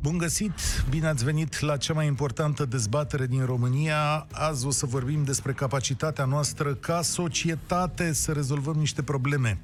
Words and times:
Bun 0.00 0.18
găsit! 0.18 0.52
Bine 0.90 1.06
ați 1.06 1.24
venit 1.24 1.60
la 1.60 1.76
cea 1.76 1.92
mai 1.92 2.06
importantă 2.06 2.64
dezbatere 2.64 3.26
din 3.26 3.44
România. 3.44 4.26
Azi 4.32 4.66
o 4.66 4.70
să 4.70 4.86
vorbim 4.86 5.24
despre 5.24 5.52
capacitatea 5.52 6.24
noastră 6.24 6.74
ca 6.74 7.02
societate 7.02 8.12
să 8.12 8.32
rezolvăm 8.32 8.74
niște 8.74 9.02
probleme. 9.02 9.58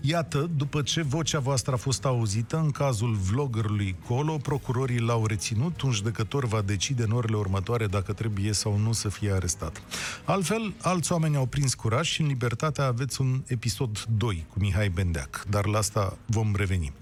Iată, 0.00 0.50
după 0.56 0.82
ce 0.82 1.02
vocea 1.02 1.38
voastră 1.38 1.72
a 1.72 1.76
fost 1.76 2.04
auzită 2.04 2.56
în 2.56 2.70
cazul 2.70 3.14
vloggerului 3.14 3.96
Colo, 4.06 4.36
procurorii 4.36 5.00
l-au 5.00 5.26
reținut, 5.26 5.80
un 5.80 5.90
judecător 5.90 6.46
va 6.46 6.62
decide 6.62 7.02
în 7.02 7.10
orele 7.10 7.36
următoare 7.36 7.86
dacă 7.86 8.12
trebuie 8.12 8.52
sau 8.52 8.78
nu 8.78 8.92
să 8.92 9.08
fie 9.08 9.32
arestat. 9.32 9.82
Altfel, 10.24 10.74
alți 10.82 11.12
oameni 11.12 11.36
au 11.36 11.46
prins 11.46 11.74
curaj 11.74 12.08
și 12.08 12.20
în 12.20 12.26
libertatea 12.26 12.84
aveți 12.84 13.20
un 13.20 13.42
episod 13.46 14.04
2 14.16 14.46
cu 14.52 14.58
Mihai 14.58 14.88
Bendeac, 14.88 15.44
dar 15.50 15.66
la 15.66 15.78
asta 15.78 16.16
vom 16.26 16.54
reveni. 16.56 16.92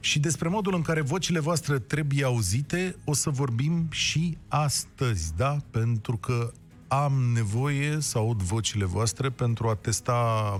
Și 0.00 0.18
despre 0.18 0.48
modul 0.48 0.74
în 0.74 0.82
care 0.82 1.00
vocile 1.00 1.38
voastre 1.38 1.78
trebuie 1.78 2.24
auzite, 2.24 2.96
o 3.04 3.14
să 3.14 3.30
vorbim 3.30 3.86
și 3.90 4.36
astăzi, 4.48 5.32
da? 5.36 5.56
Pentru 5.70 6.16
că 6.16 6.52
am 6.92 7.12
nevoie 7.34 8.00
să 8.00 8.18
aud 8.18 8.42
vocile 8.42 8.84
voastre 8.84 9.30
pentru 9.30 9.68
a 9.68 9.74
testa 9.74 10.58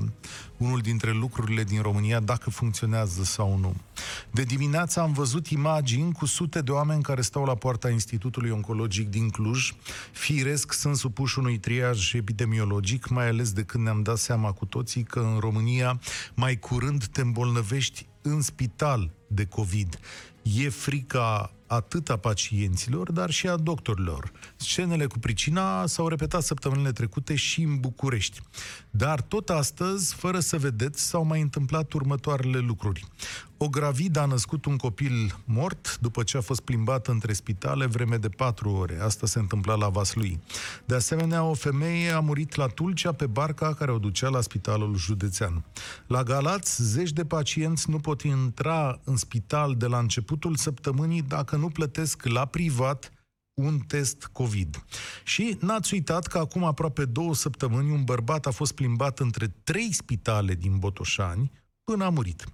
unul 0.57 0.79
dintre 0.79 1.13
lucrurile 1.13 1.65
din 1.65 1.83
România, 1.83 2.21
dacă 2.21 2.51
funcționează 2.51 3.23
sau 3.23 3.59
nu. 3.59 3.75
De 4.31 4.43
dimineață 4.43 5.01
am 5.01 5.13
văzut 5.13 5.47
imagini 5.47 6.13
cu 6.13 6.27
sute 6.27 6.61
de 6.61 6.71
oameni 6.71 7.03
care 7.03 7.21
stau 7.21 7.45
la 7.45 7.55
poarta 7.55 7.91
Institutului 7.91 8.51
Oncologic 8.51 9.09
din 9.09 9.29
Cluj. 9.29 9.73
Firesc 10.13 10.73
sunt 10.73 10.97
supuși 10.97 11.39
unui 11.39 11.59
triaj 11.59 12.15
epidemiologic, 12.15 13.09
mai 13.09 13.29
ales 13.29 13.53
de 13.53 13.63
când 13.63 13.85
ne-am 13.85 14.03
dat 14.03 14.19
seama 14.19 14.53
cu 14.53 14.65
toții 14.65 15.03
că 15.03 15.21
în 15.21 15.39
România 15.39 16.01
mai 16.35 16.59
curând 16.59 17.05
te 17.05 17.21
îmbolnăvești 17.21 18.07
în 18.23 18.41
spital 18.41 19.11
de 19.27 19.45
COVID. 19.45 19.99
E 20.43 20.69
frica 20.69 21.53
atât 21.71 22.11
a 22.11 22.17
pacienților, 22.17 23.13
dar 23.13 23.31
și 23.31 23.49
a 23.49 23.57
doctorilor. 23.57 24.33
Scenele 24.57 25.07
cu 25.07 25.19
pricina 25.19 25.87
s-au 25.87 26.09
repetat 26.09 26.43
săptămânile 26.43 26.93
trecute 26.93 27.35
și 27.35 27.63
în 27.63 27.81
București. 27.81 28.41
Dar 28.91 29.21
tot 29.21 29.51
astăzi, 29.51 30.15
fără 30.15 30.41
să 30.41 30.59
vedeți, 30.59 31.03
s-au 31.03 31.25
mai 31.25 31.41
întâmplat 31.41 31.93
următoarele 31.93 32.59
lucruri. 32.59 33.05
O 33.63 33.69
gravidă 33.69 34.21
a 34.21 34.25
născut 34.25 34.65
un 34.65 34.77
copil 34.77 35.37
mort 35.45 35.99
după 36.01 36.23
ce 36.23 36.37
a 36.37 36.41
fost 36.41 36.61
plimbat 36.61 37.07
între 37.07 37.33
spitale 37.33 37.87
vreme 37.87 38.17
de 38.17 38.29
patru 38.29 38.71
ore. 38.71 38.99
Asta 39.03 39.27
se 39.27 39.39
întâmpla 39.39 39.75
la 39.75 39.89
Vaslui. 39.89 40.41
De 40.85 40.95
asemenea, 40.95 41.43
o 41.43 41.55
femeie 41.55 42.11
a 42.11 42.21
murit 42.21 42.55
la 42.55 42.67
Tulcea 42.67 43.13
pe 43.13 43.27
barca 43.27 43.75
care 43.75 43.91
o 43.91 43.99
ducea 43.99 44.29
la 44.29 44.41
spitalul 44.41 44.97
județean. 44.97 45.65
La 46.07 46.23
Galați, 46.23 46.83
zeci 46.83 47.13
de 47.13 47.25
pacienți 47.25 47.91
nu 47.91 47.99
pot 47.99 48.23
intra 48.23 49.01
în 49.05 49.17
spital 49.17 49.75
de 49.75 49.87
la 49.87 49.99
începutul 49.99 50.57
săptămânii 50.57 51.23
dacă 51.23 51.57
nu 51.61 51.69
plătesc 51.69 52.25
la 52.25 52.45
privat 52.45 53.13
un 53.55 53.79
test 53.79 54.29
COVID. 54.33 54.85
Și 55.25 55.57
n-ați 55.61 55.95
uitat 55.95 56.27
că 56.27 56.39
acum 56.39 56.65
aproape 56.65 57.05
două 57.05 57.35
săptămâni 57.35 57.91
un 57.91 58.05
bărbat 58.05 58.47
a 58.47 58.51
fost 58.51 58.73
plimbat 58.73 59.19
între 59.19 59.47
trei 59.65 59.93
spitale 59.93 60.55
din 60.55 60.79
Botoșani, 60.79 61.51
până 61.85 62.05
a 62.05 62.09
murit. 62.09 62.45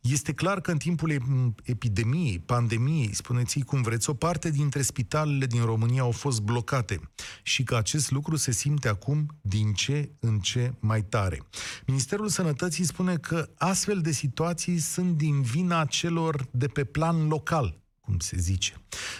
Este 0.00 0.32
clar 0.32 0.60
că 0.60 0.70
în 0.70 0.78
timpul 0.78 1.22
epidemiei, 1.62 2.38
pandemiei, 2.38 3.14
spuneți 3.14 3.60
cum 3.60 3.82
vreți, 3.82 4.10
o 4.10 4.14
parte 4.14 4.50
dintre 4.50 4.82
spitalele 4.82 5.46
din 5.46 5.64
România 5.64 6.02
au 6.02 6.10
fost 6.10 6.40
blocate 6.40 7.00
și 7.42 7.62
că 7.62 7.76
acest 7.76 8.10
lucru 8.10 8.36
se 8.36 8.50
simte 8.50 8.88
acum 8.88 9.26
din 9.40 9.72
ce 9.72 10.10
în 10.20 10.38
ce 10.38 10.74
mai 10.80 11.02
tare. 11.02 11.42
Ministerul 11.86 12.28
Sănătății 12.28 12.84
spune 12.84 13.16
că 13.16 13.48
astfel 13.58 14.00
de 14.00 14.12
situații 14.12 14.78
sunt 14.78 15.16
din 15.16 15.42
vina 15.42 15.84
celor 15.84 16.48
de 16.50 16.66
pe 16.66 16.84
plan 16.84 17.28
local, 17.28 17.81
cum 18.02 18.18
se 18.18 18.36
zice. 18.38 18.74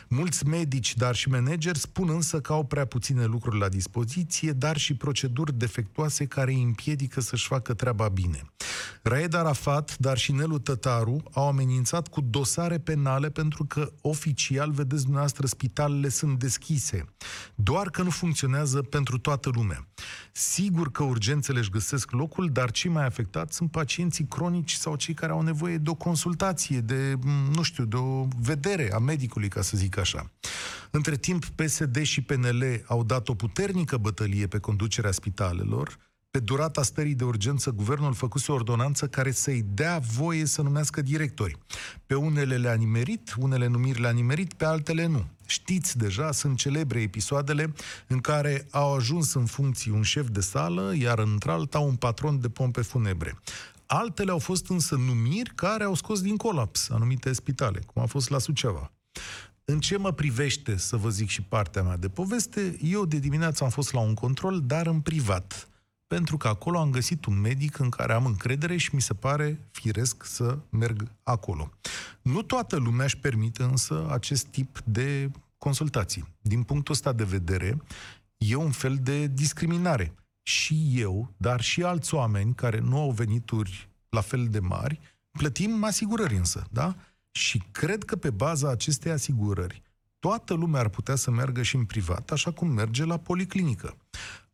Mulți 0.09 0.47
medici, 0.47 0.97
dar 0.97 1.15
și 1.15 1.29
manageri 1.29 1.79
spun 1.79 2.09
însă 2.09 2.41
că 2.41 2.53
au 2.53 2.65
prea 2.65 2.85
puține 2.85 3.25
lucruri 3.25 3.59
la 3.59 3.69
dispoziție, 3.69 4.53
dar 4.53 4.77
și 4.77 4.95
proceduri 4.95 5.59
defectuoase 5.59 6.27
care 6.27 6.53
îi 6.53 6.63
împiedică 6.63 7.21
să-și 7.21 7.47
facă 7.47 7.75
treaba 7.75 8.09
bine. 8.09 8.43
Raed 9.03 9.35
Arafat, 9.35 9.99
dar 9.99 10.19
și 10.19 10.33
Nelu 10.33 10.59
Tătaru 10.59 11.23
au 11.33 11.49
amenințat 11.49 12.09
cu 12.09 12.21
dosare 12.21 12.79
penale 12.79 13.31
pentru 13.31 13.65
că 13.65 13.93
oficial, 14.01 14.71
vedeți 14.71 15.03
dumneavoastră, 15.03 15.47
spitalele 15.47 16.09
sunt 16.09 16.39
deschise. 16.39 17.05
Doar 17.55 17.91
că 17.91 18.03
nu 18.03 18.11
funcționează 18.11 18.83
pentru 18.83 19.19
toată 19.19 19.51
lumea. 19.55 19.89
Sigur 20.33 20.91
că 20.91 21.03
urgențele 21.03 21.59
își 21.59 21.71
găsesc 21.71 22.11
locul, 22.11 22.49
dar 22.53 22.71
cei 22.71 22.91
mai 22.91 23.05
afectați 23.05 23.57
sunt 23.57 23.71
pacienții 23.71 24.27
cronici 24.27 24.73
sau 24.73 24.97
cei 24.97 25.15
care 25.15 25.33
au 25.33 25.43
nevoie 25.43 25.77
de 25.77 25.91
o 25.91 25.95
consultație, 25.95 26.81
de, 26.81 27.15
nu 27.55 27.63
știu, 27.63 27.85
de 27.85 27.97
o 27.97 28.27
vedere 28.41 28.72
a 28.93 28.99
medicului, 28.99 29.49
ca 29.49 29.63
să 29.63 29.77
zic 29.77 29.99
așa. 29.99 30.31
Între 30.91 31.17
timp, 31.17 31.45
PSD 31.45 32.03
și 32.03 32.21
PNL 32.21 32.85
au 32.87 33.05
dat 33.05 33.29
o 33.29 33.35
puternică 33.35 33.97
bătălie 33.97 34.47
pe 34.47 34.59
conducerea 34.59 35.11
spitalelor, 35.11 35.99
pe 36.33 36.39
durata 36.39 36.83
stării 36.83 37.15
de 37.15 37.25
urgență, 37.25 37.71
guvernul 37.71 38.15
făcuse 38.15 38.53
o 38.53 38.55
ordonanță 38.55 39.07
care 39.07 39.31
să-i 39.31 39.65
dea 39.75 39.99
voie 39.99 40.45
să 40.45 40.63
numească 40.63 41.03
directori. 41.03 41.59
Pe 42.07 42.15
unele 42.15 42.57
le-a 42.57 42.75
nimerit, 42.75 43.35
unele 43.39 43.67
numiri 43.67 44.01
le-a 44.01 44.11
nimerit, 44.11 44.53
pe 44.53 44.65
altele 44.65 45.07
nu. 45.07 45.27
Știți 45.47 45.99
deja, 45.99 46.33
sunt 46.33 46.57
celebre 46.57 47.01
episoadele 47.01 47.73
în 48.07 48.19
care 48.19 48.67
au 48.71 48.95
ajuns 48.95 49.35
în 49.35 49.45
funcții 49.45 49.91
un 49.91 50.03
șef 50.03 50.29
de 50.29 50.41
sală, 50.41 50.95
iar 50.99 51.19
într-alta 51.19 51.79
un 51.79 51.95
patron 51.95 52.41
de 52.41 52.49
pompe 52.49 52.83
funebre. 52.83 53.39
Altele 53.95 54.31
au 54.31 54.39
fost 54.39 54.69
însă 54.69 54.97
numiri 54.97 55.55
care 55.55 55.85
au 55.85 55.95
scos 55.95 56.21
din 56.21 56.37
colaps 56.37 56.91
anumite 56.91 57.33
spitale, 57.33 57.81
cum 57.87 58.03
a 58.03 58.07
fost 58.07 58.31
la 58.31 58.39
Suceava. 58.39 58.93
În 59.65 59.81
ce 59.81 59.97
mă 59.97 60.13
privește, 60.13 60.77
să 60.77 60.97
vă 60.97 61.09
zic 61.09 61.29
și 61.29 61.43
partea 61.43 61.83
mea 61.83 61.97
de 61.97 62.09
poveste, 62.09 62.79
eu 62.83 63.05
de 63.05 63.19
dimineață 63.19 63.65
am 63.65 63.71
fost 63.71 63.93
la 63.93 64.01
un 64.01 64.15
control, 64.15 64.61
dar 64.61 64.87
în 64.87 65.01
privat 65.01 65.69
pentru 66.07 66.37
că 66.37 66.49
acolo 66.49 66.79
am 66.79 66.91
găsit 66.91 67.25
un 67.25 67.41
medic 67.41 67.79
în 67.79 67.89
care 67.89 68.13
am 68.13 68.27
încredere 68.27 68.77
și 68.77 68.95
mi 68.95 69.01
se 69.01 69.15
pare 69.15 69.69
firesc 69.71 70.25
să 70.25 70.59
merg 70.69 71.09
acolo. 71.23 71.71
Nu 72.23 72.43
toată 72.43 72.77
lumea 72.77 73.05
își 73.05 73.19
permite 73.19 73.63
însă 73.63 74.07
acest 74.11 74.47
tip 74.47 74.79
de 74.85 75.31
consultații. 75.59 76.25
Din 76.41 76.63
punctul 76.63 76.95
ăsta 76.95 77.13
de 77.13 77.25
vedere, 77.25 77.83
e 78.37 78.55
un 78.55 78.71
fel 78.71 78.99
de 79.03 79.27
discriminare. 79.27 80.15
Și 80.43 80.93
eu, 80.95 81.33
dar 81.37 81.61
și 81.61 81.83
alți 81.83 82.15
oameni 82.15 82.55
care 82.55 82.79
nu 82.79 83.01
au 83.01 83.11
venituri 83.11 83.89
la 84.09 84.21
fel 84.21 84.49
de 84.51 84.59
mari, 84.59 85.01
plătim 85.31 85.85
asigurări 85.85 86.37
însă, 86.37 86.67
da? 86.71 86.95
Și 87.31 87.63
cred 87.73 88.05
că 88.05 88.17
pe 88.17 88.31
baza 88.31 88.71
acestei 88.71 89.13
asigurări, 89.13 89.83
toată 90.19 90.55
lumea 90.55 90.81
ar 90.81 90.89
putea 90.89 91.15
să 91.15 91.31
meargă 91.31 91.63
și 91.63 91.77
în 91.77 91.85
privat, 91.85 92.31
așa 92.31 92.51
cum 92.51 92.69
merge 92.69 93.05
la 93.05 93.17
policlinică. 93.17 93.97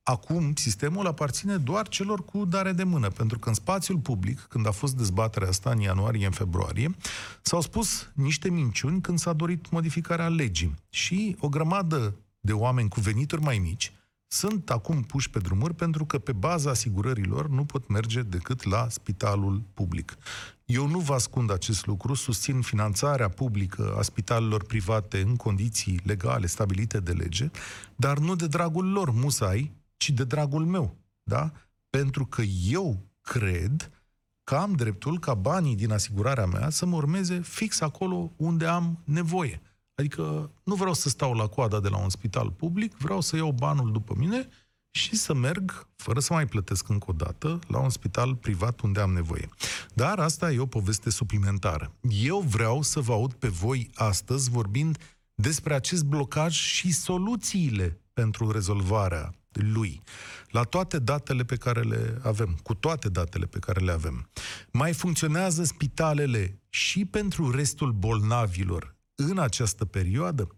Acum, 0.03 0.55
sistemul 0.55 1.06
aparține 1.06 1.56
doar 1.56 1.88
celor 1.88 2.25
cu 2.25 2.44
dare 2.44 2.73
de 2.73 2.85
mână, 2.85 3.08
pentru 3.08 3.38
că 3.38 3.49
în 3.49 3.55
spațiul 3.55 3.99
public, 3.99 4.46
când 4.49 4.67
a 4.67 4.70
fost 4.70 4.96
dezbaterea 4.96 5.49
asta 5.49 5.70
în 5.70 5.81
ianuarie, 5.81 6.26
în 6.26 6.32
februarie, 6.32 6.96
s-au 7.43 7.61
spus 7.61 8.11
niște 8.14 8.50
minciuni 8.50 9.00
când 9.00 9.19
s-a 9.19 9.32
dorit 9.32 9.70
modificarea 9.70 10.29
legii. 10.29 10.75
Și 10.88 11.37
o 11.40 11.49
grămadă 11.49 12.14
de 12.40 12.52
oameni 12.52 12.88
cu 12.88 13.00
venituri 13.00 13.43
mai 13.43 13.58
mici 13.58 13.93
sunt 14.28 14.70
acum 14.70 15.02
puși 15.02 15.30
pe 15.30 15.38
drumuri 15.38 15.75
pentru 15.75 16.04
că 16.04 16.19
pe 16.19 16.32
baza 16.32 16.70
asigurărilor 16.70 17.48
nu 17.48 17.64
pot 17.64 17.88
merge 17.88 18.22
decât 18.22 18.64
la 18.64 18.88
spitalul 18.88 19.62
public. 19.75 20.16
Eu 20.64 20.86
nu 20.86 20.98
vă 20.98 21.14
ascund 21.14 21.50
acest 21.50 21.86
lucru, 21.86 22.14
susțin 22.14 22.60
finanțarea 22.60 23.28
publică 23.28 23.94
a 23.98 24.02
spitalelor 24.02 24.64
private 24.64 25.20
în 25.20 25.36
condiții 25.36 26.00
legale 26.04 26.46
stabilite 26.46 27.00
de 27.00 27.12
lege, 27.12 27.50
dar 27.96 28.19
nu 28.19 28.36
de 28.36 28.46
dragul 28.46 28.90
lor, 28.90 29.10
musai, 29.10 29.72
ci 29.96 30.10
de 30.10 30.25
dragul 30.25 30.64
meu. 30.64 30.96
Da? 31.22 31.52
Pentru 31.90 32.26
că 32.26 32.42
eu 32.70 33.06
cred 33.20 33.90
că 34.44 34.54
am 34.54 34.72
dreptul 34.72 35.19
ca 35.19 35.34
banii 35.34 35.76
din 35.76 35.92
asigurarea 35.92 36.46
mea 36.46 36.70
să 36.70 36.86
mă 36.86 36.96
urmeze 36.96 37.40
fix 37.40 37.80
acolo 37.80 38.32
unde 38.36 38.66
am 38.66 38.98
nevoie. 39.04 39.60
Adică 39.99 40.50
nu 40.62 40.75
vreau 40.75 40.95
să 40.95 41.09
stau 41.09 41.33
la 41.33 41.47
coada 41.47 41.81
de 41.81 41.89
la 41.89 41.97
un 41.97 42.09
spital 42.09 42.50
public, 42.50 42.97
vreau 42.97 43.21
să 43.21 43.37
iau 43.37 43.53
banul 43.53 43.93
după 43.93 44.15
mine 44.17 44.49
și 44.91 45.17
să 45.17 45.35
merg, 45.35 45.89
fără 45.97 46.21
să 46.21 46.33
mai 46.33 46.47
plătesc 46.47 46.89
încă 46.89 47.06
o 47.09 47.12
dată, 47.12 47.59
la 47.67 47.79
un 47.79 47.91
spital 47.91 48.35
privat 48.35 48.81
unde 48.81 49.00
am 49.00 49.12
nevoie. 49.12 49.49
Dar 49.95 50.19
asta 50.19 50.53
e 50.53 50.59
o 50.59 50.67
poveste 50.67 51.11
suplimentară. 51.11 51.93
Eu 52.09 52.39
vreau 52.39 52.83
să 52.83 53.00
vă 53.00 53.12
aud 53.12 53.33
pe 53.33 53.49
voi 53.49 53.91
astăzi 53.95 54.50
vorbind 54.50 54.99
despre 55.35 55.75
acest 55.75 56.05
blocaj 56.05 56.55
și 56.55 56.93
soluțiile 56.93 58.00
pentru 58.12 58.50
rezolvarea 58.50 59.35
lui, 59.53 60.03
la 60.50 60.62
toate 60.62 60.99
datele 60.99 61.45
pe 61.45 61.56
care 61.56 61.81
le 61.81 62.19
avem, 62.23 62.59
cu 62.62 62.75
toate 62.75 63.09
datele 63.09 63.47
pe 63.47 63.59
care 63.59 63.81
le 63.81 63.93
avem. 63.93 64.29
Mai 64.73 64.93
funcționează 64.93 65.65
spitalele 65.65 66.61
și 66.69 67.05
pentru 67.05 67.50
restul 67.50 67.93
bolnavilor 67.93 68.97
în 69.26 69.38
această 69.38 69.85
perioadă? 69.85 70.49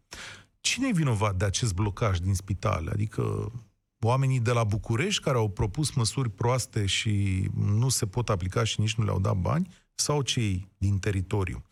Cine 0.61 0.89
e 0.89 0.93
vinovat 0.93 1.37
de 1.37 1.45
acest 1.45 1.75
blocaj 1.75 2.19
din 2.19 2.35
spitale? 2.35 2.91
Adică 2.91 3.53
oamenii 4.01 4.41
de 4.41 4.53
la 4.53 4.65
București 4.65 5.23
care 5.23 5.37
au 5.37 5.49
propus 5.49 5.95
măsuri 5.95 6.31
proaste 6.31 6.87
și 6.87 7.45
nu 7.55 7.89
se 7.89 8.07
pot 8.07 8.29
aplica 8.29 8.65
și 8.65 8.81
nici 8.81 8.95
nu 8.95 9.05
le-au 9.05 9.21
dat 9.21 9.37
bani, 9.37 9.69
sau 9.95 10.23
cei 10.23 10.69
din 10.79 10.99
teritoriu. 10.99 11.63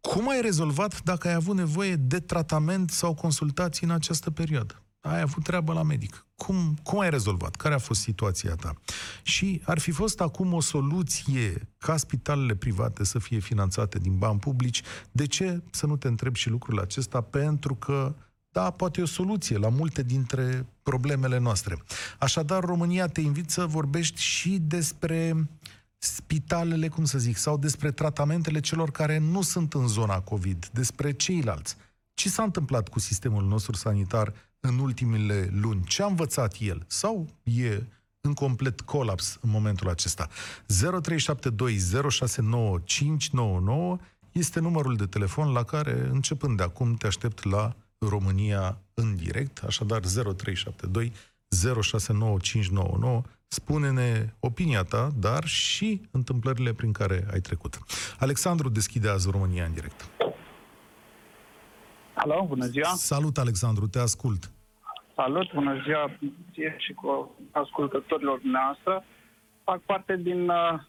Cum 0.00 0.28
ai 0.28 0.40
rezolvat 0.40 1.02
dacă 1.02 1.28
ai 1.28 1.34
avut 1.34 1.56
nevoie 1.56 1.96
de 1.96 2.20
tratament 2.20 2.90
sau 2.90 3.14
consultații 3.14 3.86
în 3.86 3.92
această 3.92 4.30
perioadă? 4.30 4.82
Ai 5.00 5.20
avut 5.20 5.42
treabă 5.42 5.72
la 5.72 5.82
medic. 5.82 6.26
Cum, 6.34 6.78
cum 6.82 6.98
ai 6.98 7.10
rezolvat? 7.10 7.56
Care 7.56 7.74
a 7.74 7.78
fost 7.78 8.00
situația 8.00 8.54
ta? 8.54 8.74
Și 9.22 9.60
ar 9.64 9.78
fi 9.78 9.90
fost 9.90 10.20
acum 10.20 10.52
o 10.52 10.60
soluție 10.60 11.68
ca 11.78 11.96
spitalele 11.96 12.54
private 12.54 13.04
să 13.04 13.18
fie 13.18 13.38
finanțate 13.38 13.98
din 13.98 14.18
bani 14.18 14.38
publici. 14.38 14.82
De 15.12 15.26
ce 15.26 15.62
să 15.70 15.86
nu 15.86 15.96
te 15.96 16.08
întreb 16.08 16.34
și 16.34 16.48
lucrul 16.48 16.80
acesta? 16.80 17.20
Pentru 17.20 17.74
că 17.74 18.14
da, 18.52 18.70
poate 18.70 19.00
e 19.00 19.02
o 19.02 19.06
soluție 19.06 19.58
la 19.58 19.68
multe 19.68 20.02
dintre 20.02 20.66
problemele 20.82 21.38
noastre. 21.38 21.82
Așadar, 22.18 22.64
România 22.64 23.06
te 23.06 23.20
invit 23.20 23.50
să 23.50 23.66
vorbești 23.66 24.20
și 24.20 24.58
despre 24.58 25.48
spitalele, 25.98 26.88
cum 26.88 27.04
să 27.04 27.18
zic, 27.18 27.36
sau 27.36 27.58
despre 27.58 27.90
tratamentele 27.90 28.60
celor 28.60 28.90
care 28.90 29.18
nu 29.18 29.42
sunt 29.42 29.74
în 29.74 29.88
zona 29.88 30.20
COVID, 30.20 30.66
despre 30.72 31.12
ceilalți. 31.12 31.76
Ce 32.14 32.28
s-a 32.28 32.42
întâmplat 32.42 32.88
cu 32.88 32.98
sistemul 32.98 33.44
nostru 33.44 33.76
sanitar 33.76 34.32
în 34.60 34.78
ultimele 34.78 35.50
luni? 35.52 35.84
Ce 35.84 36.02
a 36.02 36.06
învățat 36.06 36.56
el? 36.58 36.84
Sau 36.86 37.28
e 37.42 37.82
în 38.20 38.34
complet 38.34 38.80
colaps 38.80 39.38
în 39.40 39.50
momentul 39.50 39.88
acesta? 39.88 40.28
0372069599 40.28 40.32
este 44.32 44.60
numărul 44.60 44.96
de 44.96 45.06
telefon 45.06 45.52
la 45.52 45.62
care, 45.62 46.08
începând 46.12 46.56
de 46.56 46.62
acum, 46.62 46.94
te 46.94 47.06
aștept 47.06 47.44
la 47.44 47.76
România 47.98 48.78
în 48.94 49.16
direct, 49.16 49.62
așadar 49.66 50.00
0372 50.00 51.12
069599. 51.82 53.22
Spune-ne 53.48 54.34
opinia 54.38 54.82
ta, 54.82 55.10
dar 55.18 55.46
și 55.46 56.00
întâmplările 56.10 56.72
prin 56.72 56.92
care 56.92 57.26
ai 57.32 57.40
trecut. 57.40 57.78
Alexandru 58.18 58.68
deschide 58.68 59.08
azi 59.08 59.30
România 59.30 59.64
în 59.64 59.72
direct. 59.72 60.19
Alo, 62.22 62.44
bună 62.48 62.66
ziua! 62.66 62.86
Salut, 62.86 63.36
Alexandru, 63.38 63.86
te 63.86 63.98
ascult. 63.98 64.50
Salut, 65.14 65.52
bună 65.52 65.82
ziua 65.84 66.10
ție 66.52 66.76
și 66.78 66.92
cu 66.92 67.36
ascultătorilor 67.50 68.40
noastre. 68.42 69.04
Fac 69.64 69.80
parte 69.80 70.16
din 70.16 70.48
uh, 70.48 70.80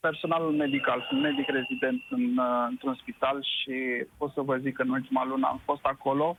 personalul 0.00 0.52
medical, 0.52 1.06
sunt 1.08 1.20
medic 1.20 1.48
rezident 1.48 2.02
în, 2.10 2.38
uh, 2.38 2.66
într-un 2.68 2.94
spital 2.94 3.42
și 3.42 3.74
pot 4.16 4.32
să 4.32 4.40
vă 4.40 4.56
zic 4.56 4.74
că 4.74 4.82
în 4.82 4.90
ultima 4.90 5.24
lună 5.24 5.46
am 5.46 5.60
fost 5.64 5.84
acolo. 5.84 6.36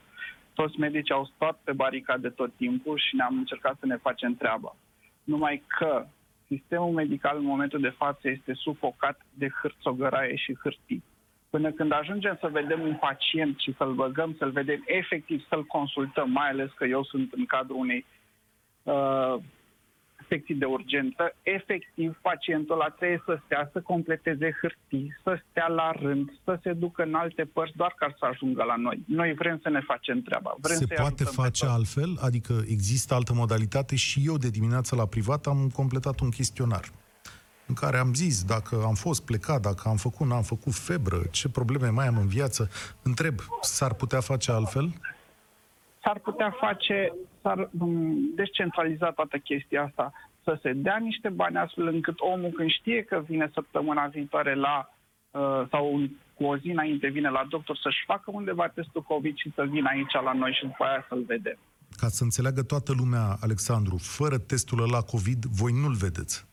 Toți 0.54 0.78
medicii 0.78 1.14
au 1.14 1.30
stat 1.34 1.60
pe 1.64 1.72
baricade 1.72 2.28
tot 2.28 2.52
timpul 2.56 2.98
și 2.98 3.16
ne-am 3.16 3.36
încercat 3.36 3.76
să 3.80 3.86
ne 3.86 3.96
facem 3.96 4.34
treaba. 4.34 4.76
Numai 5.24 5.62
că 5.66 6.06
sistemul 6.46 6.92
medical 6.92 7.36
în 7.36 7.44
momentul 7.44 7.80
de 7.80 7.94
față 7.96 8.28
este 8.28 8.52
sufocat 8.54 9.20
de 9.34 9.48
hârțogăraie 9.62 10.36
și 10.36 10.56
hârtii. 10.62 11.04
Până 11.50 11.70
când 11.72 11.92
ajungem 11.92 12.36
să 12.40 12.48
vedem 12.52 12.80
un 12.80 12.94
pacient 12.94 13.58
și 13.58 13.74
să-l 13.76 13.94
băgăm, 13.94 14.34
să-l 14.38 14.50
vedem 14.50 14.82
efectiv, 14.86 15.46
să-l 15.48 15.64
consultăm, 15.64 16.30
mai 16.30 16.48
ales 16.48 16.70
că 16.74 16.84
eu 16.84 17.04
sunt 17.04 17.32
în 17.32 17.46
cadrul 17.46 17.76
unei 17.76 18.06
uh, 18.82 19.34
secții 20.28 20.54
de 20.54 20.64
urgență, 20.64 21.34
efectiv 21.42 22.18
pacientul 22.22 22.74
ăla 22.74 22.88
trebuie 22.88 23.22
să 23.24 23.38
stea, 23.44 23.70
să 23.72 23.80
completeze 23.80 24.56
hârtii, 24.60 25.16
să 25.22 25.40
stea 25.50 25.68
la 25.68 25.90
rând, 25.90 26.32
să 26.44 26.58
se 26.62 26.72
ducă 26.72 27.02
în 27.02 27.14
alte 27.14 27.44
părți 27.44 27.76
doar 27.76 27.94
ca 27.96 28.14
să 28.18 28.24
ajungă 28.24 28.62
la 28.62 28.76
noi. 28.76 28.98
Noi 29.06 29.34
vrem 29.34 29.58
să 29.62 29.68
ne 29.68 29.80
facem 29.80 30.22
treaba. 30.22 30.54
Vrem 30.60 30.76
se 30.76 30.94
poate 30.94 31.24
face 31.24 31.66
altfel? 31.66 32.18
Adică 32.20 32.62
există 32.66 33.14
altă 33.14 33.32
modalitate 33.34 33.96
și 33.96 34.22
eu 34.24 34.36
de 34.36 34.50
dimineață 34.50 34.96
la 34.96 35.06
privat 35.06 35.46
am 35.46 35.70
completat 35.72 36.20
un 36.20 36.30
chestionar 36.30 36.84
în 37.70 37.76
care 37.82 37.98
am 37.98 38.12
zis 38.14 38.36
dacă 38.54 38.74
am 38.90 38.94
fost 38.94 39.24
plecat, 39.24 39.60
dacă 39.60 39.82
am 39.88 39.96
făcut, 39.96 40.26
n-am 40.26 40.42
făcut 40.42 40.74
febră, 40.88 41.20
ce 41.30 41.48
probleme 41.48 41.88
mai 41.88 42.06
am 42.06 42.16
în 42.24 42.26
viață. 42.26 42.62
Întreb, 43.02 43.36
s-ar 43.60 43.92
putea 43.94 44.20
face 44.20 44.48
altfel? 44.52 44.86
S-ar 46.02 46.18
putea 46.18 46.50
face, 46.64 46.98
s-ar 47.42 47.58
um, 47.78 48.34
descentraliza 48.34 49.10
toată 49.10 49.36
chestia 49.36 49.82
asta, 49.84 50.12
să 50.44 50.58
se 50.62 50.72
dea 50.72 50.98
niște 51.08 51.28
bani 51.28 51.56
astfel 51.56 51.86
încât 51.86 52.18
omul 52.18 52.50
când 52.56 52.70
știe 52.70 53.02
că 53.02 53.22
vine 53.26 53.50
săptămâna 53.54 54.06
viitoare 54.06 54.54
la 54.54 54.76
uh, 55.30 55.62
sau 55.70 55.84
cu 56.34 56.44
o 56.44 56.56
zi 56.56 56.68
înainte 56.70 57.08
vine 57.08 57.30
la 57.30 57.46
doctor 57.48 57.76
să-și 57.82 58.04
facă 58.06 58.30
undeva 58.30 58.68
testul 58.68 59.02
COVID 59.02 59.36
și 59.36 59.52
să 59.54 59.62
vină 59.70 59.88
aici 59.92 60.12
la 60.24 60.32
noi 60.32 60.52
și 60.58 60.66
după 60.66 60.84
aia 60.84 61.04
să-l 61.08 61.24
vedem. 61.26 61.58
Ca 61.96 62.08
să 62.08 62.22
înțeleagă 62.22 62.62
toată 62.62 62.92
lumea, 62.92 63.36
Alexandru, 63.40 63.96
fără 63.96 64.38
testul 64.38 64.88
la 64.90 65.00
COVID, 65.00 65.44
voi 65.44 65.72
nu-l 65.82 65.94
vedeți. 65.94 66.48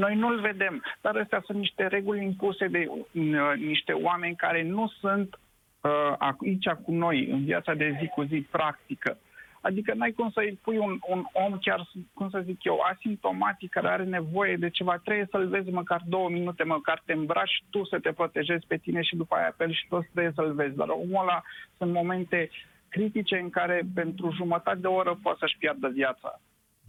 Noi 0.00 0.14
nu-l 0.14 0.40
vedem, 0.40 0.82
dar 1.00 1.16
astea 1.16 1.42
sunt 1.44 1.58
niște 1.58 1.86
reguli 1.86 2.24
impuse 2.24 2.66
de 2.66 2.86
uh, 2.88 3.52
niște 3.56 3.92
oameni 3.92 4.36
care 4.36 4.62
nu 4.62 4.88
sunt 5.00 5.38
uh, 5.80 6.14
aici 6.18 6.68
cu 6.84 6.92
noi, 6.92 7.30
în 7.30 7.44
viața 7.44 7.74
de 7.74 7.96
zi 8.00 8.06
cu 8.08 8.22
zi 8.22 8.46
practică. 8.50 9.18
Adică 9.60 9.94
n-ai 9.94 10.12
cum 10.12 10.30
să-i 10.30 10.58
pui 10.62 10.78
un, 10.78 10.98
un 11.08 11.24
om 11.32 11.58
chiar, 11.58 11.88
cum 12.14 12.30
să 12.30 12.40
zic 12.44 12.64
eu, 12.64 12.78
asimptomatic, 12.92 13.70
care 13.70 13.88
are 13.88 14.04
nevoie 14.04 14.56
de 14.56 14.70
ceva, 14.70 14.96
trebuie 15.04 15.26
să-l 15.30 15.48
vezi 15.48 15.70
măcar 15.70 16.00
două 16.06 16.28
minute, 16.28 16.64
măcar 16.64 17.02
te 17.04 17.12
îmbraci 17.12 17.62
tu 17.70 17.84
să 17.84 17.98
te 17.98 18.12
protejezi 18.12 18.66
pe 18.66 18.76
tine 18.76 19.02
și 19.02 19.16
după 19.16 19.34
aia 19.34 19.54
pe 19.56 19.64
el 19.64 19.72
și 19.72 19.86
toți 19.88 20.08
trebuie 20.12 20.32
să-l 20.34 20.52
vezi. 20.52 20.76
Dar 20.76 20.88
omul 20.88 21.22
ăla 21.22 21.42
sunt 21.76 21.92
momente 21.92 22.50
critice 22.88 23.36
în 23.36 23.50
care 23.50 23.82
pentru 23.94 24.32
jumătate 24.36 24.78
de 24.80 24.86
oră 24.86 25.18
poate 25.22 25.38
să-și 25.40 25.58
piardă 25.58 25.88
viața. 25.88 26.40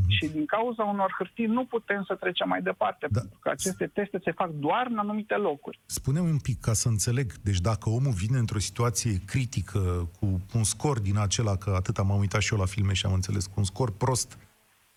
Mhm. 0.02 0.10
Și 0.10 0.28
din 0.28 0.46
cauza 0.46 0.84
unor 0.84 1.14
hârtii 1.18 1.46
nu 1.46 1.66
putem 1.66 2.04
să 2.08 2.16
trecem 2.16 2.48
mai 2.48 2.62
departe, 2.62 3.08
da. 3.10 3.20
pentru 3.20 3.40
că 3.42 3.50
aceste 3.50 3.88
teste 3.88 4.20
se 4.24 4.32
fac 4.32 4.50
doar 4.50 4.88
în 4.90 4.98
anumite 4.98 5.36
locuri. 5.36 5.80
Spune-mi 5.86 6.30
un 6.30 6.40
pic 6.40 6.60
ca 6.60 6.74
să 6.74 6.88
înțeleg. 6.88 7.34
Deci 7.44 7.60
dacă 7.60 7.90
omul 7.90 8.12
vine 8.12 8.38
într-o 8.38 8.60
situație 8.60 9.22
critică, 9.26 10.10
cu 10.20 10.42
un 10.54 10.64
scor 10.64 11.00
din 11.00 11.18
acela, 11.18 11.56
că 11.56 11.74
atât 11.76 11.98
am 11.98 12.10
uitat 12.20 12.42
și 12.42 12.54
eu 12.54 12.60
la 12.60 12.66
filme 12.66 12.94
și 12.94 13.06
am 13.06 13.14
înțeles, 13.14 13.46
cu 13.46 13.54
un 13.58 13.64
scor 13.64 13.92
prost, 13.98 14.38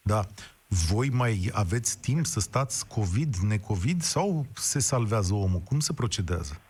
da, 0.02 0.20
voi 0.68 1.08
mai 1.08 1.50
aveți 1.52 2.00
timp 2.00 2.24
să 2.24 2.40
stați 2.40 2.88
COVID, 2.88 3.34
necovid 3.36 4.00
sau 4.00 4.46
se 4.54 4.78
salvează 4.78 5.34
omul? 5.34 5.60
Cum 5.60 5.78
se 5.78 5.92
procedează? 5.92 6.60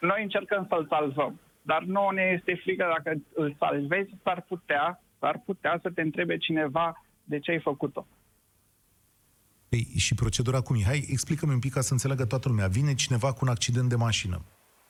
Noi 0.00 0.22
încercăm 0.22 0.66
să-l 0.68 0.86
salvăm, 0.88 1.40
dar 1.62 1.82
nouă 1.82 2.12
ne 2.12 2.22
este 2.22 2.60
frică 2.62 2.86
dacă 2.96 3.16
îl 3.34 3.56
salvezi, 3.58 4.10
s-ar 4.22 4.44
putea, 4.48 5.02
s-ar 5.18 5.42
putea 5.44 5.78
să 5.82 5.90
te 5.90 6.00
întrebe 6.00 6.36
cineva 6.36 7.05
de 7.26 7.38
ce 7.38 7.50
ai 7.50 7.60
făcut-o. 7.60 8.06
Păi, 9.68 9.88
și 9.96 10.14
procedura 10.14 10.60
cum 10.60 10.76
e? 10.76 10.82
Hai, 10.82 11.06
explică-mi 11.08 11.52
un 11.52 11.58
pic 11.58 11.72
ca 11.72 11.80
să 11.80 11.92
înțeleagă 11.92 12.24
toată 12.24 12.48
lumea. 12.48 12.66
Vine 12.66 12.94
cineva 12.94 13.32
cu 13.32 13.38
un 13.42 13.48
accident 13.48 13.88
de 13.88 13.94
mașină. 13.94 14.42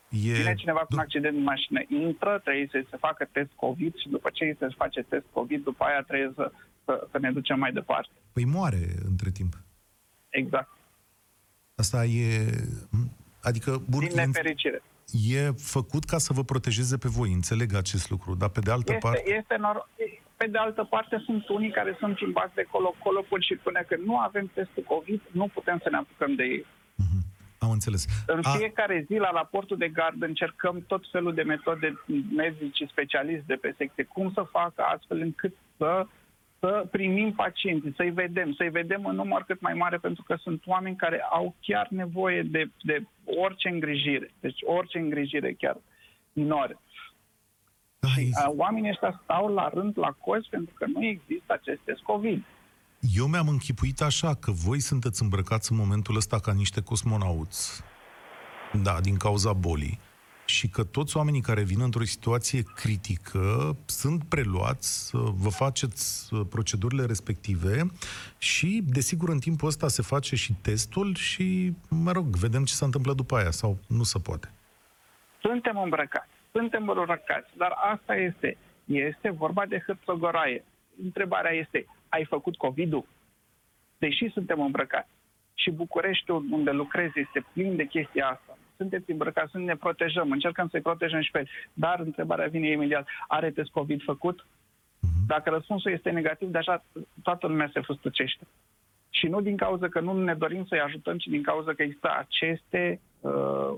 E... 0.08 0.32
Vine 0.32 0.54
cineva 0.54 0.80
cu 0.80 0.86
un 0.90 0.98
accident 0.98 1.34
de 1.34 1.42
mașină, 1.42 1.80
intră, 1.88 2.40
trebuie 2.44 2.68
să 2.70 2.84
se 2.90 2.96
facă 2.96 3.28
test 3.32 3.50
COVID 3.54 3.94
și 3.96 4.08
după 4.08 4.30
ce 4.32 4.56
se 4.58 4.66
face 4.76 5.02
test 5.02 5.24
COVID, 5.32 5.64
după 5.64 5.84
aia 5.84 6.02
trebuie 6.02 6.32
să, 6.34 6.52
să, 6.84 7.08
să 7.10 7.18
ne 7.18 7.32
ducem 7.32 7.58
mai 7.58 7.72
departe. 7.72 8.12
Păi 8.32 8.44
moare 8.44 8.94
între 9.08 9.30
timp. 9.30 9.60
Exact. 10.28 10.70
Asta 11.74 12.04
e... 12.04 12.50
Adică... 13.42 13.82
Bun, 13.88 14.00
Din 14.00 14.14
nefericire. 14.14 14.82
E 15.28 15.50
făcut 15.50 16.04
ca 16.04 16.18
să 16.18 16.32
vă 16.32 16.44
protejeze 16.44 16.96
pe 16.96 17.08
voi, 17.08 17.32
înțeleg 17.32 17.74
acest 17.74 18.10
lucru, 18.10 18.34
dar 18.34 18.48
pe 18.48 18.60
de 18.60 18.70
altă 18.70 18.92
este, 18.92 19.06
parte... 19.06 19.22
Este 19.38 19.54
nor- 19.54 19.88
pe 20.36 20.46
de 20.46 20.58
altă 20.58 20.84
parte, 20.84 21.22
sunt 21.24 21.48
unii 21.48 21.70
care 21.70 21.96
sunt 21.98 22.14
plimbați 22.14 22.54
de 22.54 22.66
colo-colo 22.70 23.24
până 23.28 23.42
și 23.42 23.54
până 23.54 23.80
că 23.88 23.96
nu 24.04 24.18
avem 24.18 24.50
testul 24.54 24.82
COVID, 24.82 25.20
nu 25.30 25.48
putem 25.54 25.78
să 25.82 25.90
ne 25.90 25.96
apucăm 25.96 26.34
de 26.34 26.44
ei. 26.44 26.66
Mm-hmm. 26.66 27.26
Am 27.58 27.70
înțeles. 27.70 28.06
În 28.26 28.40
A... 28.42 28.50
fiecare 28.50 29.04
zi, 29.08 29.16
la 29.16 29.30
raportul 29.30 29.76
de 29.76 29.88
gard, 29.88 30.22
încercăm 30.22 30.84
tot 30.86 31.04
felul 31.10 31.34
de 31.34 31.42
metode 31.42 32.00
medici 32.36 32.86
specialiști 32.88 33.46
de 33.46 33.54
pe 33.54 33.74
secție, 33.76 34.04
cum 34.04 34.32
să 34.32 34.42
facă 34.50 34.82
astfel 34.82 35.20
încât 35.20 35.54
să, 35.76 36.06
să 36.58 36.86
primim 36.90 37.32
pacienții, 37.32 37.94
să-i 37.96 38.10
vedem, 38.10 38.52
să-i 38.52 38.70
vedem 38.70 39.06
în 39.06 39.14
număr 39.14 39.42
cât 39.42 39.60
mai 39.60 39.74
mare, 39.74 39.96
pentru 39.96 40.22
că 40.22 40.36
sunt 40.40 40.62
oameni 40.66 40.96
care 40.96 41.20
au 41.30 41.54
chiar 41.60 41.86
nevoie 41.90 42.42
de, 42.42 42.70
de 42.82 43.02
orice 43.24 43.68
îngrijire, 43.68 44.30
deci 44.40 44.58
orice 44.64 44.98
îngrijire 44.98 45.52
chiar 45.52 45.76
minore. 46.32 46.78
Și 48.14 48.30
uh, 48.48 48.52
oamenii 48.56 48.90
ăștia 48.90 49.20
stau 49.22 49.54
la 49.54 49.68
rând 49.68 49.98
la 49.98 50.10
cozi 50.20 50.48
pentru 50.48 50.74
că 50.78 50.86
nu 50.86 51.04
există 51.04 51.52
acest 51.52 51.80
test 51.84 52.00
COVID. 52.02 52.44
Eu 53.14 53.26
mi-am 53.26 53.48
închipuit 53.48 54.00
așa 54.00 54.34
că 54.34 54.50
voi 54.50 54.80
sunteți 54.80 55.22
îmbrăcați 55.22 55.72
în 55.72 55.78
momentul 55.78 56.16
ăsta 56.16 56.40
ca 56.40 56.52
niște 56.52 56.80
cosmonauți. 56.80 57.82
Da, 58.82 59.00
din 59.00 59.16
cauza 59.16 59.52
bolii. 59.52 59.98
Și 60.44 60.68
că 60.68 60.84
toți 60.84 61.16
oamenii 61.16 61.40
care 61.40 61.62
vin 61.62 61.80
într-o 61.80 62.04
situație 62.04 62.62
critică 62.74 63.76
sunt 63.84 64.24
preluați, 64.24 65.10
vă 65.12 65.48
faceți 65.48 66.34
uh, 66.34 66.40
procedurile 66.50 67.04
respective 67.04 67.90
și, 68.38 68.82
desigur, 68.86 69.28
în 69.28 69.38
timpul 69.38 69.68
ăsta 69.68 69.88
se 69.88 70.02
face 70.02 70.36
și 70.36 70.52
testul 70.52 71.14
și, 71.14 71.72
mă 71.88 72.12
rog, 72.12 72.26
vedem 72.26 72.64
ce 72.64 72.74
se 72.74 72.84
întâmplă 72.84 73.14
după 73.14 73.36
aia 73.36 73.50
sau 73.50 73.78
nu 73.88 74.02
se 74.02 74.18
poate. 74.18 74.52
Suntem 75.40 75.78
îmbrăcați 75.78 76.35
suntem 76.56 76.90
răcați, 76.90 77.56
dar 77.56 77.72
asta 77.92 78.16
este. 78.16 78.56
Este 78.84 79.30
vorba 79.30 79.66
de 79.66 79.82
hârțogăraie. 79.86 80.64
întrebarea 81.02 81.50
este, 81.50 81.86
ai 82.08 82.24
făcut 82.24 82.56
COVID-ul? 82.56 83.04
Deși 83.98 84.30
suntem 84.32 84.60
îmbrăcați 84.60 85.16
și 85.54 85.70
Bucureștiul 85.70 86.44
unde 86.50 86.70
lucrez 86.70 87.10
este 87.14 87.44
plin 87.52 87.76
de 87.76 87.84
chestia 87.84 88.26
asta. 88.26 88.58
Sunteți 88.76 89.10
îmbrăcați, 89.10 89.50
să 89.50 89.58
ne 89.58 89.76
protejăm, 89.76 90.30
încercăm 90.30 90.68
să-i 90.68 90.80
protejăm 90.80 91.20
și 91.20 91.30
pe 91.30 91.38
el. 91.38 91.48
Dar 91.72 92.00
întrebarea 92.00 92.46
vine 92.46 92.70
imediat, 92.70 93.08
are 93.28 93.50
test 93.50 93.70
COVID 93.70 94.02
făcut? 94.02 94.46
Mhm. 95.00 95.26
Dacă 95.26 95.50
răspunsul 95.50 95.92
este 95.92 96.10
negativ, 96.10 96.48
deja 96.48 96.84
toată 97.22 97.46
lumea 97.46 97.70
se 97.72 97.80
fustăcește. 97.80 98.46
Și 99.10 99.26
nu 99.26 99.40
din 99.40 99.56
cauza 99.56 99.88
că 99.88 100.00
nu 100.00 100.12
ne 100.22 100.34
dorim 100.34 100.64
să-i 100.64 100.80
ajutăm, 100.80 101.18
ci 101.18 101.26
din 101.26 101.42
cauza 101.42 101.72
că 101.74 101.82
există 101.82 102.10
aceste, 102.18 103.00
uh, 103.20 103.74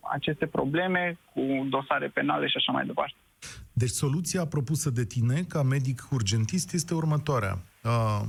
aceste 0.00 0.46
probleme 0.46 1.18
cu 1.34 1.66
dosare 1.68 2.08
penale 2.08 2.46
și 2.46 2.56
așa 2.56 2.72
mai 2.72 2.86
departe. 2.86 3.14
Deci 3.72 3.88
soluția 3.88 4.46
propusă 4.46 4.90
de 4.90 5.04
tine 5.04 5.42
ca 5.48 5.62
medic 5.62 6.02
urgentist 6.10 6.72
este 6.72 6.94
următoarea. 6.94 7.58
Uh, 7.84 8.20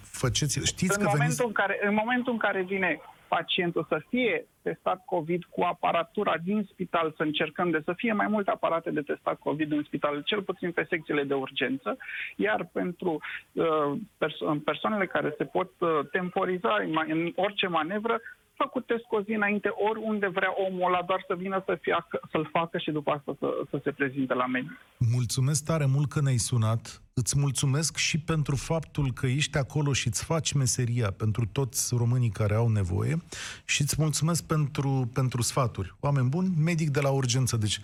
faceți, 0.00 0.60
știți 0.64 0.98
în, 0.98 1.04
că 1.04 1.10
momentul 1.10 1.18
veniți... 1.18 1.44
în, 1.44 1.52
care, 1.52 1.78
în 1.88 1.94
momentul 1.94 2.32
în 2.32 2.38
care 2.38 2.62
vine 2.62 3.00
pacientul 3.28 3.86
să 3.88 4.02
fie 4.08 4.46
testat 4.62 5.04
COVID 5.04 5.44
cu 5.44 5.62
aparatura 5.62 6.34
din 6.44 6.68
spital, 6.72 7.14
să 7.16 7.22
încercăm 7.22 7.70
de 7.70 7.80
să 7.84 7.92
fie 7.96 8.12
mai 8.12 8.26
multe 8.26 8.50
aparate 8.50 8.90
de 8.90 9.00
testat 9.00 9.38
COVID 9.38 9.72
în 9.72 9.82
spital, 9.82 10.22
cel 10.24 10.42
puțin 10.42 10.72
pe 10.72 10.86
secțiile 10.88 11.24
de 11.24 11.34
urgență, 11.34 11.96
iar 12.36 12.68
pentru 12.72 13.20
uh, 13.52 13.92
perso- 14.18 14.62
persoanele 14.64 15.06
care 15.06 15.34
se 15.36 15.44
pot 15.44 15.70
uh, 15.78 15.88
temporiza 16.10 16.76
în, 16.84 16.96
în 17.08 17.32
orice 17.36 17.66
manevră, 17.66 18.20
făcut 18.62 18.86
test 18.86 19.04
cu 19.04 19.14
o 19.16 19.22
zi 19.22 19.32
înainte, 19.32 19.68
oriunde 19.88 20.26
vrea 20.26 20.52
omul 20.66 20.86
ăla, 20.86 21.02
doar 21.02 21.24
să 21.26 21.34
vină 21.34 21.62
să 21.66 21.78
fie, 21.80 22.06
să-l 22.30 22.48
facă 22.52 22.78
și 22.78 22.90
după 22.90 23.10
asta 23.10 23.36
să, 23.38 23.48
să 23.70 23.80
se 23.84 23.90
prezinte 23.90 24.34
la 24.34 24.46
medic. 24.46 24.70
Mulțumesc 25.12 25.64
tare 25.64 25.86
mult 25.86 26.08
că 26.10 26.20
ne-ai 26.20 26.36
sunat. 26.36 27.02
Îți 27.14 27.38
mulțumesc 27.38 27.96
și 27.96 28.18
pentru 28.20 28.56
faptul 28.56 29.12
că 29.12 29.26
ești 29.26 29.56
acolo 29.58 29.92
și 29.92 30.06
îți 30.06 30.24
faci 30.24 30.52
meseria 30.52 31.10
pentru 31.10 31.46
toți 31.46 31.94
românii 31.96 32.30
care 32.30 32.54
au 32.54 32.68
nevoie 32.68 33.16
și 33.64 33.80
îți 33.82 33.96
mulțumesc 33.98 34.46
pentru, 34.46 35.10
pentru 35.12 35.42
sfaturi. 35.42 35.94
Oameni 36.00 36.28
buni, 36.28 36.52
medic 36.56 36.90
de 36.90 37.00
la 37.00 37.10
urgență. 37.10 37.56
Deci, 37.56 37.80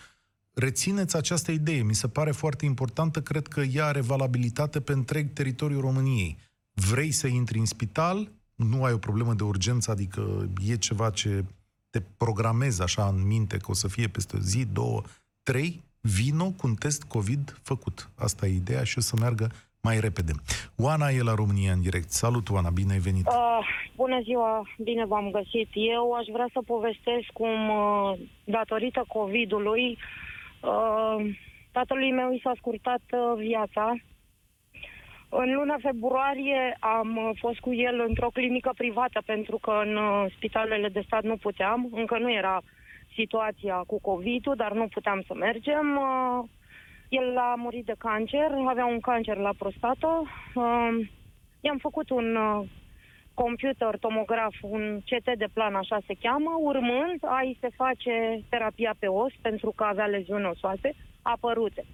rețineți 0.55 1.17
această 1.17 1.51
idee. 1.51 1.83
Mi 1.83 1.95
se 1.95 2.09
pare 2.09 2.31
foarte 2.31 2.65
importantă. 2.65 3.21
Cred 3.21 3.47
că 3.47 3.61
ea 3.61 3.87
are 3.87 4.01
valabilitate 4.01 4.81
pe 4.81 4.93
întreg 4.93 5.33
teritoriul 5.33 5.81
României. 5.81 6.39
Vrei 6.91 7.11
să 7.11 7.27
intri 7.27 7.59
în 7.59 7.65
spital, 7.65 8.29
nu 8.55 8.85
ai 8.85 8.93
o 8.93 8.99
problemă 8.99 9.35
de 9.35 9.43
urgență, 9.43 9.91
adică 9.91 10.49
e 10.67 10.77
ceva 10.77 11.11
ce 11.11 11.45
te 11.91 12.01
programezi 12.17 12.83
așa 12.83 13.07
în 13.07 13.27
minte 13.27 13.57
că 13.57 13.67
o 13.69 13.75
să 13.75 13.89
fie 13.89 14.09
peste 14.09 14.37
o 14.37 14.41
zi, 14.41 14.67
două, 14.67 15.03
trei, 15.43 15.83
vino 16.01 16.45
cu 16.45 16.67
un 16.67 16.75
test 16.75 17.03
COVID 17.03 17.59
făcut. 17.63 18.11
Asta 18.17 18.47
e 18.47 18.55
ideea 18.55 18.85
și 18.85 18.99
o 18.99 19.01
să 19.01 19.17
meargă 19.21 19.51
mai 19.83 20.01
repede. 20.01 20.33
Oana 20.77 21.09
e 21.09 21.23
la 21.23 21.35
România 21.35 21.73
în 21.73 21.81
direct. 21.81 22.11
Salut, 22.11 22.51
Oana, 22.51 22.71
bine 22.71 22.93
ai 22.93 22.99
venit! 22.99 23.27
Uh, 23.27 23.67
bună 23.97 24.21
ziua, 24.23 24.63
bine 24.79 25.05
v-am 25.07 25.31
găsit. 25.31 25.69
Eu 25.73 26.13
aș 26.13 26.27
vrea 26.33 26.49
să 26.53 26.61
povestesc 26.67 27.27
cum, 27.33 27.69
uh, 27.69 28.19
datorită 28.45 29.05
COVID-ului, 29.09 29.99
uh, 30.61 31.37
tatălui 31.73 32.13
meu 32.13 32.33
i 32.33 32.41
s-a 32.45 32.53
scurtat 32.57 33.03
uh, 33.11 33.45
viața 33.47 33.95
în 35.37 35.55
luna 35.55 35.77
februarie 35.81 36.77
am 36.81 37.17
uh, 37.17 37.31
fost 37.41 37.59
cu 37.59 37.75
el 37.75 38.05
într-o 38.09 38.31
clinică 38.33 38.71
privată 38.77 39.23
pentru 39.27 39.59
că 39.59 39.81
în 39.85 39.97
uh, 39.97 40.25
spitalele 40.37 40.89
de 40.89 41.03
stat 41.07 41.23
nu 41.23 41.37
puteam, 41.37 41.89
încă 41.93 42.19
nu 42.19 42.33
era 42.33 42.63
situația 43.15 43.75
cu 43.87 44.01
COVID-ul, 44.01 44.55
dar 44.57 44.73
nu 44.73 44.87
puteam 44.87 45.23
să 45.27 45.35
mergem. 45.35 45.97
Uh, 45.97 46.49
el 47.09 47.37
a 47.39 47.55
murit 47.57 47.85
de 47.85 47.95
cancer, 47.99 48.51
avea 48.67 48.87
un 48.87 49.01
cancer 49.01 49.37
la 49.37 49.53
prostată. 49.59 50.23
I-am 51.61 51.79
făcut 51.79 52.11
un 52.11 52.39
computer 53.35 53.97
tomograf, 53.99 54.55
un 54.61 55.01
CT 55.05 55.37
de 55.37 55.47
plan, 55.53 55.75
așa 55.75 55.99
se 56.07 56.15
cheamă, 56.21 56.51
urmând 56.59 57.19
a 57.21 57.41
se 57.61 57.69
face 57.77 58.41
terapia 58.49 58.95
pe 58.99 59.07
os 59.07 59.33
pentru 59.43 59.73
că 59.77 59.85
avea 59.85 60.07
leziuni 60.07 60.45
osoase 60.47 60.95
apărute. 61.23 61.85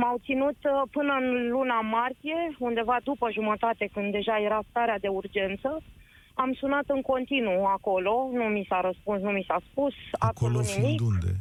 M-au 0.00 0.16
ținut 0.24 0.56
uh, 0.64 0.82
până 0.90 1.12
în 1.20 1.48
luna 1.48 1.80
martie, 1.80 2.56
undeva 2.58 2.96
după 3.04 3.30
jumătate, 3.30 3.88
când 3.92 4.12
deja 4.12 4.36
era 4.38 4.60
starea 4.70 4.98
de 4.98 5.08
urgență. 5.08 5.82
Am 6.34 6.52
sunat 6.52 6.84
în 6.86 7.02
continuu 7.02 7.64
acolo, 7.64 8.28
nu 8.32 8.44
mi 8.44 8.66
s-a 8.68 8.80
răspuns, 8.80 9.20
nu 9.22 9.30
mi 9.30 9.44
s-a 9.48 9.60
spus 9.70 9.94
acolo 10.18 10.58
absolut 10.58 10.84
nimic. 10.84 11.00
unde? 11.00 11.32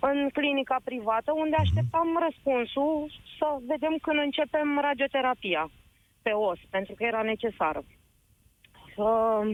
În 0.00 0.28
clinica 0.32 0.76
privată, 0.84 1.32
unde 1.32 1.56
mhm. 1.58 1.60
așteptam 1.64 2.08
uh-huh. 2.08 2.24
răspunsul 2.26 3.10
să 3.38 3.46
vedem 3.66 3.94
când 4.02 4.18
începem 4.18 4.78
radioterapia 4.80 5.70
pe 6.22 6.30
os, 6.30 6.58
pentru 6.70 6.94
că 6.94 7.04
era 7.04 7.22
necesară. 7.22 7.82
Uh, 8.96 9.44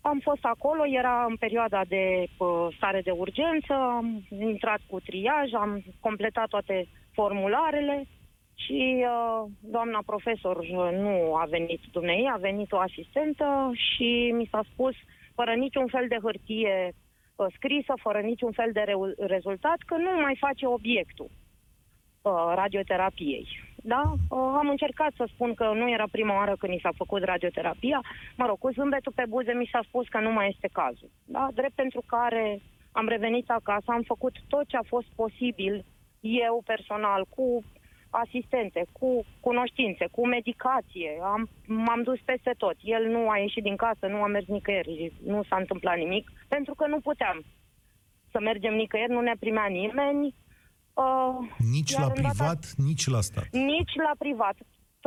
am 0.00 0.18
fost 0.22 0.44
acolo, 0.44 0.86
era 0.86 1.26
în 1.28 1.36
perioada 1.36 1.82
de 1.88 2.26
uh, 2.36 2.66
stare 2.76 3.00
de 3.00 3.10
urgență, 3.10 3.72
am 3.72 4.26
intrat 4.30 4.80
cu 4.86 5.00
triaj, 5.00 5.52
am 5.52 5.82
completat 6.00 6.48
toate 6.48 6.88
formularele 7.18 7.96
și 8.64 8.80
uh, 8.98 9.50
doamna 9.60 10.00
profesor 10.06 10.56
nu 11.04 11.34
a 11.34 11.44
venit 11.56 11.80
dumnei, 11.92 12.30
a 12.34 12.36
venit 12.48 12.72
o 12.72 12.78
asistentă 12.78 13.70
și 13.74 14.32
mi 14.38 14.48
s-a 14.50 14.62
spus, 14.72 14.94
fără 15.34 15.52
niciun 15.54 15.86
fel 15.86 16.06
de 16.08 16.18
hârtie 16.22 16.92
uh, 16.92 17.46
scrisă, 17.56 17.92
fără 18.06 18.20
niciun 18.20 18.52
fel 18.52 18.70
de 18.72 18.80
re- 18.80 19.26
rezultat, 19.34 19.78
că 19.86 19.94
nu 19.96 20.10
mai 20.20 20.36
face 20.40 20.66
obiectul 20.66 21.30
uh, 21.30 22.52
radioterapiei. 22.54 23.46
Da? 23.76 24.02
Uh, 24.28 24.52
am 24.60 24.68
încercat 24.68 25.12
să 25.16 25.24
spun 25.32 25.54
că 25.54 25.66
nu 25.74 25.90
era 25.90 26.06
prima 26.10 26.34
oară 26.34 26.54
când 26.58 26.72
mi 26.72 26.82
s-a 26.82 26.92
făcut 26.96 27.22
radioterapia. 27.22 28.00
Mă 28.36 28.46
rog, 28.46 28.58
cu 28.58 28.70
zâmbetul 28.70 29.12
pe 29.14 29.24
buze 29.28 29.52
mi 29.52 29.68
s-a 29.72 29.80
spus 29.88 30.08
că 30.08 30.18
nu 30.20 30.32
mai 30.32 30.48
este 30.54 30.68
cazul. 30.72 31.10
Da? 31.24 31.48
Drept 31.54 31.74
pentru 31.74 32.02
care 32.06 32.60
am 32.92 33.08
revenit 33.08 33.50
acasă, 33.50 33.84
am 33.86 34.02
făcut 34.02 34.34
tot 34.48 34.66
ce 34.66 34.76
a 34.76 34.90
fost 34.94 35.06
posibil 35.16 35.84
eu 36.46 36.62
personal, 36.64 37.26
cu 37.36 37.64
asistente, 38.10 38.86
cu 38.92 39.24
cunoștințe, 39.40 40.08
cu 40.10 40.26
medicație. 40.26 41.10
Am, 41.22 41.48
m-am 41.66 42.02
dus 42.02 42.20
peste 42.24 42.54
tot. 42.58 42.76
El 42.82 43.04
nu 43.06 43.30
a 43.30 43.36
ieșit 43.38 43.62
din 43.62 43.76
casă, 43.76 44.06
nu 44.06 44.22
a 44.22 44.26
mers 44.26 44.46
nicăieri, 44.46 45.12
nu 45.24 45.42
s-a 45.42 45.56
întâmplat 45.56 45.96
nimic, 45.96 46.32
pentru 46.48 46.74
că 46.74 46.86
nu 46.86 47.00
puteam 47.00 47.44
să 48.30 48.38
mergem 48.40 48.74
nicăieri, 48.74 49.12
nu 49.12 49.20
ne 49.20 49.34
primea 49.40 49.66
nimeni. 49.66 50.34
Uh, 50.94 51.48
nici 51.58 51.92
la 51.92 52.10
privat, 52.10 52.36
data, 52.36 52.66
nici 52.76 53.06
la 53.06 53.20
stat. 53.20 53.48
Nici 53.50 53.94
la 53.94 54.12
privat 54.18 54.56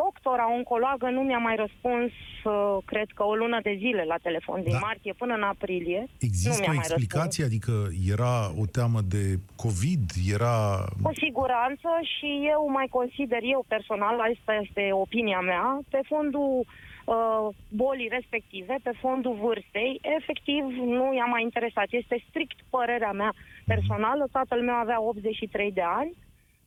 doctora 0.04 0.46
oncologă 0.58 1.08
nu 1.10 1.22
mi-a 1.22 1.44
mai 1.48 1.56
răspuns, 1.64 2.12
uh, 2.44 2.78
cred 2.86 3.10
că 3.18 3.24
o 3.32 3.36
lună 3.42 3.60
de 3.68 3.76
zile 3.84 4.04
la 4.14 4.18
telefon, 4.28 4.60
din 4.64 4.78
da. 4.78 4.86
martie 4.88 5.14
până 5.22 5.34
în 5.40 5.46
aprilie. 5.54 6.02
Există 6.20 6.64
nu 6.68 6.74
o 6.74 6.80
explicație? 6.82 7.44
Adică 7.50 7.74
era 8.16 8.36
o 8.62 8.66
teamă 8.76 9.02
de 9.16 9.24
COVID? 9.64 10.06
Era... 10.38 10.58
Cu 11.02 11.12
siguranță 11.26 11.90
și 12.14 12.30
eu 12.54 12.62
mai 12.78 12.88
consider, 12.98 13.42
eu 13.56 13.62
personal, 13.68 14.16
asta 14.20 14.54
este 14.64 14.84
opinia 15.06 15.42
mea, 15.52 15.66
pe 15.94 16.02
fondul 16.12 16.52
uh, 16.62 17.48
bolii 17.82 18.14
respective, 18.18 18.76
pe 18.84 18.94
fondul 19.04 19.36
vârstei, 19.44 20.00
efectiv 20.18 20.64
nu 21.00 21.08
i-a 21.18 21.30
mai 21.34 21.44
interesat. 21.44 21.88
Este 21.90 22.26
strict 22.28 22.60
părerea 22.70 23.12
mea 23.12 23.34
personală. 23.66 24.24
Tatăl 24.32 24.62
meu 24.62 24.76
avea 24.76 25.02
83 25.02 25.72
de 25.72 25.86
ani, 26.02 26.14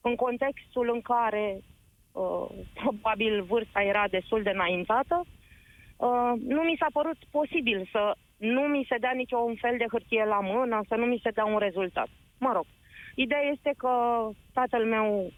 în 0.00 0.14
contextul 0.14 0.90
în 0.94 1.00
care 1.00 1.44
uh, 2.12 2.46
probabil 2.74 3.42
vârsta 3.42 3.82
era 3.82 4.04
destul 4.10 4.42
de 4.42 4.50
înaintată, 4.50 5.24
uh, 5.96 6.32
nu 6.46 6.62
mi 6.62 6.76
s-a 6.78 6.86
părut 6.92 7.18
posibil 7.30 7.88
să 7.92 8.14
nu 8.36 8.60
mi 8.60 8.86
se 8.88 8.96
dea 8.96 9.12
niciun 9.14 9.54
fel 9.60 9.74
de 9.78 9.86
hârtie 9.90 10.24
la 10.24 10.40
mână, 10.40 10.80
să 10.88 10.94
nu 10.94 11.06
mi 11.06 11.20
se 11.22 11.30
dea 11.30 11.44
un 11.44 11.58
rezultat. 11.58 12.08
Mă 12.38 12.52
rog, 12.52 12.64
ideea 13.14 13.42
este 13.52 13.74
că 13.76 13.92
tatăl 14.52 14.84
meu 14.84 15.32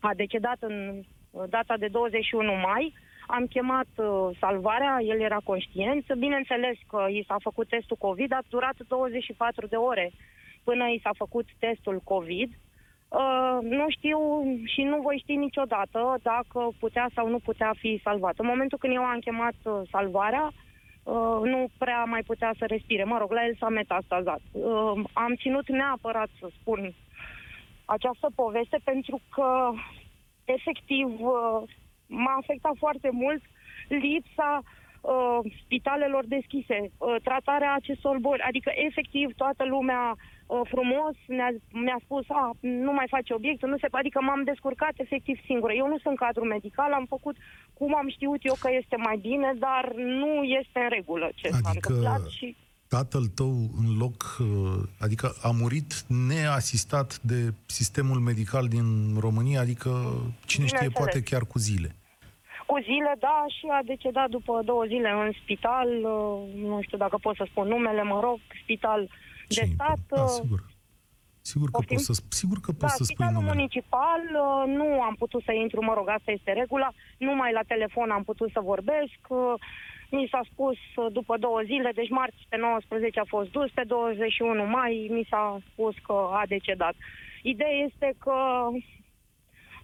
a 0.00 0.14
decedat 0.14 0.56
în 0.60 1.02
data 1.48 1.76
de 1.76 1.88
21 1.88 2.52
mai, 2.52 2.94
am 3.26 3.46
chemat 3.46 3.86
uh, 3.96 4.36
salvarea, 4.40 4.98
el 5.02 5.20
era 5.20 5.40
conștient. 5.44 6.14
Bineînțeles 6.14 6.76
că 6.88 7.06
i 7.08 7.24
s-a 7.26 7.36
făcut 7.42 7.68
testul 7.68 7.96
COVID, 7.96 8.32
a 8.32 8.38
durat 8.48 8.76
24 8.88 9.66
de 9.66 9.76
ore 9.76 10.12
până 10.64 10.84
i 10.88 11.00
s-a 11.02 11.10
făcut 11.16 11.46
testul 11.58 12.00
COVID. 12.04 12.50
Uh, 13.08 13.58
nu 13.62 13.84
știu 13.88 14.18
și 14.64 14.82
nu 14.82 15.00
voi 15.00 15.18
ști 15.22 15.34
niciodată 15.36 16.16
dacă 16.22 16.68
putea 16.78 17.08
sau 17.14 17.28
nu 17.28 17.38
putea 17.38 17.74
fi 17.78 18.00
salvat. 18.02 18.34
În 18.38 18.46
momentul 18.46 18.78
când 18.78 18.94
eu 18.94 19.02
am 19.02 19.18
chemat 19.18 19.54
uh, 19.62 19.80
salvarea, 19.90 20.50
uh, 21.02 21.40
nu 21.42 21.66
prea 21.78 22.04
mai 22.04 22.22
putea 22.22 22.54
să 22.58 22.64
respire. 22.66 23.04
Mă 23.04 23.18
rog, 23.18 23.30
la 23.30 23.44
el 23.46 23.56
s-a 23.58 23.68
metastazat. 23.68 24.40
Uh, 24.52 25.04
am 25.12 25.34
ținut 25.34 25.68
neapărat 25.68 26.28
să 26.40 26.48
spun 26.60 26.94
această 27.84 28.30
poveste 28.34 28.78
pentru 28.84 29.20
că, 29.34 29.72
efectiv, 30.44 31.06
uh, 31.06 31.62
m-a 32.06 32.36
afectat 32.40 32.74
foarte 32.78 33.08
mult 33.12 33.42
lipsa 33.88 34.60
uh, 34.62 34.85
spitalelor 35.64 36.24
deschise, 36.36 36.78
uh, 36.96 37.16
tratarea 37.22 37.74
acestor 37.74 38.16
boli. 38.18 38.46
Adică, 38.50 38.70
efectiv, 38.88 39.26
toată 39.42 39.64
lumea 39.64 40.02
uh, 40.16 40.60
frumos 40.72 41.14
ne-a, 41.26 41.50
mi-a 41.84 41.98
spus, 42.04 42.24
a, 42.28 42.50
nu 42.60 42.92
mai 42.92 43.06
face 43.10 43.34
obiectul, 43.34 43.68
nu 43.68 43.78
se, 43.78 43.86
adică 43.90 44.18
m-am 44.22 44.42
descurcat 44.44 44.92
efectiv 44.96 45.36
singură. 45.44 45.72
Eu 45.72 45.86
nu 45.88 45.98
sunt 45.98 46.16
cadru 46.18 46.44
medical, 46.44 46.92
am 46.92 47.06
făcut 47.08 47.36
cum 47.78 47.96
am 47.96 48.08
știut 48.08 48.40
eu 48.44 48.56
că 48.60 48.68
este 48.80 48.96
mai 48.96 49.16
bine, 49.28 49.52
dar 49.58 49.92
nu 49.94 50.32
este 50.60 50.78
în 50.84 50.88
regulă 50.98 51.30
ce 51.34 51.48
s-a 51.48 51.56
Adică- 51.68 51.88
întâmplat 51.88 52.24
și... 52.28 52.56
Tatăl 52.88 53.26
tău, 53.26 53.50
în 53.78 53.96
loc, 53.98 54.36
uh, 54.40 54.46
adică 55.00 55.34
a 55.42 55.50
murit 55.50 56.04
neasistat 56.30 57.18
de 57.22 57.52
sistemul 57.66 58.18
medical 58.18 58.68
din 58.68 58.84
România, 59.20 59.60
adică 59.60 59.88
cine 60.46 60.66
știe, 60.66 60.78
Bineînțeles. 60.86 60.92
poate 60.92 61.22
chiar 61.22 61.42
cu 61.42 61.58
zile. 61.58 61.96
Cu 62.66 62.78
zile, 62.82 63.12
da, 63.18 63.44
și 63.48 63.66
a 63.70 63.80
decedat 63.84 64.28
după 64.28 64.62
două 64.64 64.84
zile 64.86 65.10
în 65.10 65.32
spital, 65.42 65.88
uh, 65.88 66.54
nu 66.70 66.78
știu 66.82 66.98
dacă 66.98 67.16
pot 67.22 67.36
să 67.36 67.46
spun 67.50 67.68
numele, 67.68 68.02
mă 68.02 68.20
rog, 68.20 68.38
spital 68.62 69.00
de 69.48 69.54
Ce 69.54 69.64
stat. 69.74 69.98
Da, 70.08 70.22
uh, 70.22 70.28
sigur. 70.28 70.60
Sigur 71.40 71.68
că 71.70 71.76
Poftim? 71.76 71.96
poți 71.96 72.06
să, 72.06 72.22
sigur 72.28 72.58
că 72.60 72.70
Da, 72.72 72.76
poți 72.80 72.96
să 72.96 73.02
spui 73.02 73.14
spitalul 73.14 73.34
numele. 73.40 73.54
municipal, 73.56 74.20
uh, 74.46 74.74
nu 74.78 75.02
am 75.02 75.14
putut 75.18 75.42
să 75.44 75.52
intru, 75.52 75.82
mă 75.84 75.94
rog, 75.96 76.08
asta 76.08 76.30
este 76.30 76.52
regula, 76.52 76.88
numai 77.18 77.52
la 77.52 77.60
telefon 77.66 78.10
am 78.10 78.22
putut 78.24 78.50
să 78.52 78.60
vorbesc. 78.72 79.18
uh, 79.28 79.54
Mi 80.10 80.28
s-a 80.30 80.40
spus 80.52 80.76
uh, 80.96 81.06
după 81.12 81.36
două 81.36 81.60
zile, 81.64 81.90
deci 81.94 82.10
marți 82.10 82.46
pe 82.48 82.56
19 82.56 83.20
a 83.20 83.24
fost 83.34 83.50
dus, 83.50 83.70
pe 83.70 83.82
21 83.86 84.64
mai 84.66 85.06
mi 85.10 85.26
s-a 85.30 85.58
spus 85.72 85.94
că 86.06 86.16
a 86.40 86.42
decedat. 86.48 86.94
Ideea 87.42 87.76
este 87.86 88.14
că 88.18 88.36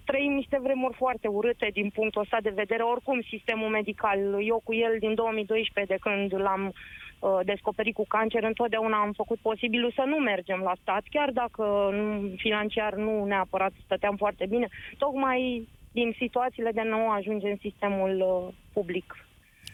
trăim 0.04 0.32
niște 0.32 0.58
vremuri 0.62 0.94
foarte 0.94 1.28
urâte 1.28 1.68
din 1.72 1.90
punctul 1.90 2.20
ăsta 2.20 2.38
de 2.42 2.52
vedere. 2.54 2.82
Oricum, 2.82 3.20
sistemul 3.20 3.68
medical, 3.68 4.18
eu 4.46 4.60
cu 4.64 4.74
el 4.74 4.96
din 4.98 5.14
2012, 5.14 5.94
de 5.94 6.00
când 6.00 6.40
l-am 6.40 6.72
uh, 6.72 7.40
descoperit 7.44 7.94
cu 7.94 8.04
cancer, 8.08 8.42
întotdeauna 8.42 9.00
am 9.00 9.12
făcut 9.12 9.38
posibilul 9.38 9.92
să 9.94 10.02
nu 10.06 10.16
mergem 10.16 10.60
la 10.60 10.72
stat, 10.80 11.02
chiar 11.10 11.30
dacă 11.30 11.64
nu, 11.92 12.32
financiar 12.36 12.94
nu 12.94 13.24
neapărat 13.24 13.72
stăteam 13.84 14.16
foarte 14.16 14.46
bine, 14.48 14.68
tocmai 14.98 15.68
din 15.92 16.14
situațiile 16.18 16.70
de 16.70 16.82
nou 16.82 17.10
ajunge 17.10 17.48
în 17.50 17.56
sistemul 17.60 18.20
uh, 18.20 18.54
public 18.72 19.26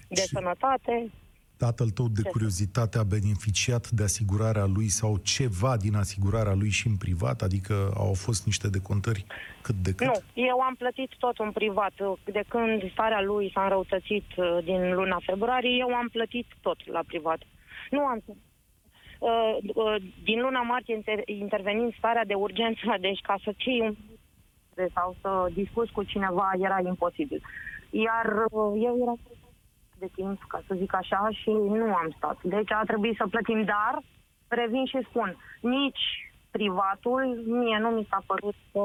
de 0.09 0.21
Și- 0.21 0.27
sănătate. 0.27 1.11
Tatăl 1.59 1.91
tău 1.91 2.09
de 2.09 2.23
Ce? 2.23 2.29
curiozitate 2.29 2.99
a 2.99 3.03
beneficiat 3.03 3.91
de 3.91 4.03
asigurarea 4.03 4.67
lui 4.67 4.88
sau 4.88 5.17
ceva 5.17 5.77
din 5.77 5.95
asigurarea 5.95 6.55
lui 6.55 6.71
și 6.71 6.87
în 6.87 6.97
privat? 6.97 7.43
Adică 7.43 7.75
au 7.97 8.15
fost 8.15 8.47
niște 8.47 8.69
decontări 8.69 9.25
cât 9.62 9.75
de 9.75 9.93
cât? 9.95 10.07
Nu, 10.07 10.17
eu 10.35 10.61
am 10.61 10.75
plătit 10.75 11.11
tot 11.19 11.38
în 11.38 11.53
privat. 11.53 11.93
De 12.25 12.45
când 12.49 12.91
starea 12.93 13.23
lui 13.23 13.50
s-a 13.55 13.62
înrăutățit 13.62 14.27
uh, 14.37 14.59
din 14.65 14.95
luna 14.95 15.19
februarie, 15.27 15.77
eu 15.79 15.95
am 15.95 16.09
plătit 16.09 16.47
tot 16.61 16.87
la 16.87 17.03
privat. 17.07 17.41
Nu 17.91 18.00
am... 18.00 18.23
Uh, 18.27 19.57
uh, 19.75 19.97
din 20.23 20.41
luna 20.41 20.62
martie 20.62 21.00
inter- 21.00 21.25
intervenind 21.25 21.95
starea 21.97 22.25
de 22.25 22.35
urgență, 22.35 22.95
deci 23.07 23.21
ca 23.21 23.37
să 23.45 23.53
cei 23.57 23.81
un 23.81 23.95
sau 24.95 25.17
să 25.21 25.50
discuți 25.55 25.93
cu 25.93 26.03
cineva 26.03 26.50
era 26.59 26.81
imposibil. 26.87 27.43
Iar 27.91 28.27
uh, 28.50 28.83
eu 28.85 28.99
eram 29.03 29.19
de 29.99 30.09
timp, 30.14 30.45
ca 30.49 30.62
să 30.67 30.75
zic 30.78 30.95
așa, 30.95 31.28
și 31.40 31.50
nu 31.50 31.94
am 31.94 32.14
stat. 32.16 32.38
Deci 32.42 32.73
a 32.73 32.83
trebuit 32.87 33.16
să 33.16 33.27
plătim, 33.31 33.64
dar 33.64 34.03
revin 34.49 34.85
și 34.87 35.07
spun, 35.09 35.37
nici 35.61 36.05
privatul, 36.51 37.23
mie 37.46 37.79
nu 37.81 37.88
mi 37.88 38.07
s-a 38.11 38.23
părut 38.27 38.55
că 38.73 38.81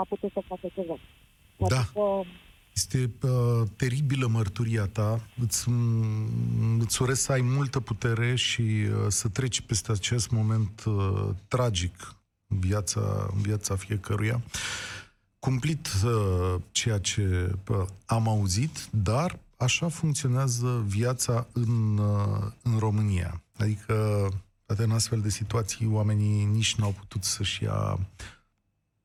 a 0.00 0.04
putut 0.08 0.30
să 0.32 0.40
facă 0.46 0.66
ceva. 0.74 0.96
Da. 1.56 1.76
Adică, 1.78 2.28
Este 2.74 3.10
uh, 3.22 3.62
teribilă 3.76 4.26
mărturia 4.26 4.86
ta. 4.86 5.20
Îți, 5.42 5.70
m- 5.70 6.80
îți 6.80 7.02
urez 7.02 7.18
să 7.18 7.32
ai 7.32 7.40
multă 7.40 7.80
putere 7.80 8.34
și 8.34 8.60
uh, 8.62 9.04
să 9.08 9.28
treci 9.28 9.60
peste 9.60 9.92
acest 9.92 10.30
moment 10.30 10.84
uh, 10.86 11.28
tragic 11.48 11.94
în 12.48 12.58
viața, 12.58 13.00
în 13.34 13.40
viața 13.42 13.74
fiecăruia. 13.76 14.40
Cumplit 15.38 15.88
uh, 16.04 16.54
ceea 16.70 16.98
ce 16.98 17.50
uh, 17.68 17.76
am 18.06 18.28
auzit, 18.28 18.86
dar 18.90 19.38
așa 19.56 19.88
funcționează 19.88 20.84
viața 20.86 21.46
în, 21.52 21.98
uh, 21.98 22.52
în 22.62 22.78
România. 22.78 23.42
Adică, 23.56 24.28
poate 24.66 24.82
în 24.82 24.90
astfel 24.90 25.20
de 25.20 25.30
situații, 25.30 25.86
oamenii 25.86 26.44
nici 26.44 26.74
n-au 26.74 26.90
putut 26.90 27.24
să-și 27.24 27.62
ia 27.62 27.98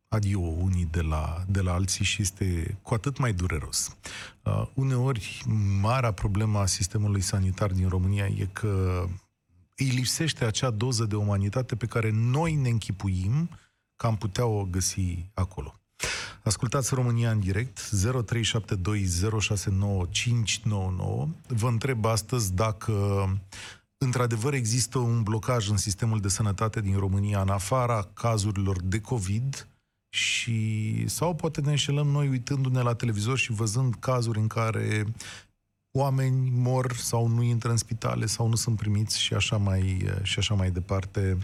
adio 0.07 0.39
unii 0.39 0.85
de 0.85 1.01
la, 1.01 1.43
de 1.47 1.61
la 1.61 1.73
alții 1.73 2.05
și 2.05 2.21
este 2.21 2.77
cu 2.81 2.93
atât 2.93 3.17
mai 3.17 3.33
dureros. 3.33 3.97
Uh, 4.43 4.67
uneori, 4.73 5.43
marea 5.81 6.11
problemă 6.11 6.59
a 6.59 6.65
sistemului 6.65 7.21
sanitar 7.21 7.71
din 7.71 7.87
România 7.87 8.25
e 8.25 8.47
că 8.53 9.05
îi 9.75 9.87
lipsește 9.87 10.45
acea 10.45 10.69
doză 10.69 11.05
de 11.05 11.15
umanitate 11.15 11.75
pe 11.75 11.85
care 11.85 12.09
noi 12.13 12.55
ne 12.55 12.69
închipuim 12.69 13.49
că 13.95 14.07
am 14.07 14.17
putea 14.17 14.45
o 14.45 14.65
găsi 14.65 15.29
acolo. 15.33 15.80
Ascultați 16.43 16.93
România 16.93 17.31
în 17.31 17.39
direct, 17.39 17.79
0372069599. 17.79 17.89
Vă 21.47 21.67
întreb 21.67 22.05
astăzi 22.05 22.53
dacă 22.53 22.93
într-adevăr 23.97 24.53
există 24.53 24.97
un 24.97 25.23
blocaj 25.23 25.69
în 25.69 25.77
sistemul 25.77 26.19
de 26.19 26.27
sănătate 26.27 26.81
din 26.81 26.97
România 26.97 27.41
în 27.41 27.49
afara 27.49 28.09
cazurilor 28.13 28.81
de 28.81 28.99
COVID 29.01 29.67
și 30.09 31.03
sau 31.07 31.35
poate 31.35 31.61
ne 31.61 31.69
înșelăm 31.69 32.07
noi 32.07 32.27
uitându-ne 32.27 32.81
la 32.81 32.93
televizor 32.93 33.37
și 33.37 33.51
văzând 33.51 33.95
cazuri 33.99 34.39
în 34.39 34.47
care 34.47 35.05
oameni 35.91 36.49
mor 36.49 36.93
sau 36.93 37.27
nu 37.27 37.41
intră 37.41 37.69
în 37.69 37.77
spitale 37.77 38.25
sau 38.25 38.47
nu 38.47 38.55
sunt 38.55 38.77
primiți 38.77 39.21
și 39.21 39.33
așa 39.33 39.57
mai, 39.57 40.09
și 40.21 40.39
așa 40.39 40.53
mai 40.53 40.71
departe. 40.71 41.37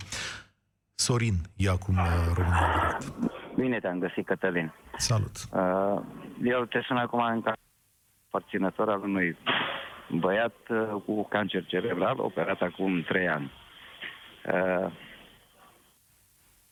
Sorin 0.95 1.49
e 1.55 1.69
acum 1.69 1.95
la 1.95 2.33
România 2.33 2.65
în 2.65 2.99
direct. 2.99 3.36
Bine 3.57 3.79
te-am 3.79 3.99
găsit, 3.99 4.25
Cătălin. 4.25 4.71
Salut! 4.97 5.31
Uh, 5.51 6.01
eu 6.43 6.65
te 6.65 6.81
sun 6.81 6.97
acum 6.97 7.21
în 7.21 7.41
ca 7.41 7.53
aparținător 8.27 8.89
al 8.89 9.01
unui 9.01 9.37
băiat 10.09 10.55
uh, 10.69 11.01
cu 11.05 11.27
cancer 11.27 11.65
cerebral, 11.65 12.19
operat 12.19 12.61
acum 12.61 13.01
3 13.01 13.27
ani. 13.27 13.51
Uh, 14.45 14.91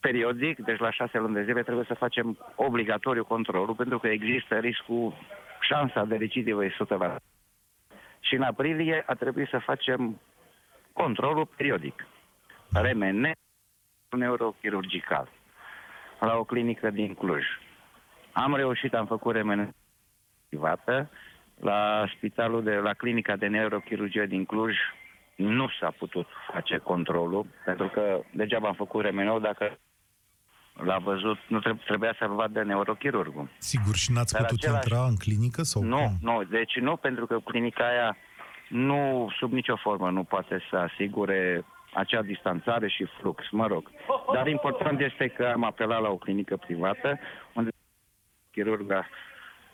periodic, 0.00 0.58
deci 0.58 0.78
la 0.78 0.90
6 0.90 1.18
luni 1.18 1.34
de 1.34 1.44
zile, 1.44 1.62
trebuie 1.62 1.84
să 1.88 1.94
facem 1.94 2.38
obligatoriu 2.54 3.24
controlul, 3.24 3.74
pentru 3.74 3.98
că 3.98 4.08
există 4.08 4.54
riscul, 4.54 5.14
șansa 5.60 6.04
de 6.04 6.16
recidivă 6.16 6.64
e 6.64 6.76
100%. 7.16 7.16
Și 8.20 8.34
în 8.34 8.42
aprilie 8.42 9.02
a 9.06 9.14
trebuit 9.14 9.48
să 9.48 9.58
facem 9.58 10.20
controlul 10.92 11.46
periodic. 11.56 12.06
RMN 12.72 13.32
neurochirurgical 14.10 15.28
la 16.20 16.36
o 16.36 16.44
clinică 16.44 16.90
din 16.90 17.14
Cluj. 17.14 17.44
Am 18.32 18.54
reușit, 18.54 18.94
am 18.94 19.06
făcut 19.06 19.34
remen 19.34 19.74
privată 20.48 21.10
la 21.60 22.06
spitalul 22.16 22.62
de 22.62 22.74
la 22.74 22.92
clinica 22.92 23.36
de 23.36 23.46
neurochirurgie 23.46 24.26
din 24.26 24.44
Cluj. 24.44 24.74
Nu 25.36 25.68
s-a 25.80 25.90
putut 25.98 26.26
face 26.52 26.76
controlul, 26.78 27.46
pentru 27.64 27.88
că 27.88 28.20
degeaba 28.32 28.68
am 28.68 28.74
făcut 28.74 29.02
remenou 29.04 29.38
dacă 29.40 29.78
l-a 30.84 30.98
văzut, 30.98 31.38
nu 31.48 31.58
treb- 31.60 31.84
trebuia 31.84 32.14
să-l 32.18 32.34
vadă 32.34 32.62
neurochirurgul. 32.62 33.48
Sigur, 33.58 33.94
și 33.94 34.12
n-ați 34.12 34.32
Dar 34.32 34.42
putut 34.42 34.58
același- 34.62 34.88
intra 34.88 35.04
în 35.06 35.16
clinică? 35.16 35.62
sau 35.62 35.82
Nu, 35.82 35.96
cum? 35.96 36.16
nu, 36.20 36.42
deci 36.44 36.76
nu, 36.78 36.96
pentru 36.96 37.26
că 37.26 37.38
clinica 37.44 37.88
aia 37.88 38.16
nu, 38.68 39.28
sub 39.38 39.52
nicio 39.52 39.76
formă, 39.76 40.10
nu 40.10 40.24
poate 40.24 40.60
să 40.70 40.76
asigure 40.76 41.64
acea 41.96 42.22
distanțare 42.22 42.88
și 42.88 43.06
flux, 43.20 43.50
mă 43.50 43.66
rog. 43.66 43.90
Dar 44.34 44.46
important 44.46 45.00
este 45.00 45.28
că 45.28 45.46
am 45.54 45.64
apelat 45.64 46.00
la 46.00 46.08
o 46.08 46.16
clinică 46.16 46.56
privată, 46.56 47.18
unde 47.54 47.70
chirurga 48.50 49.06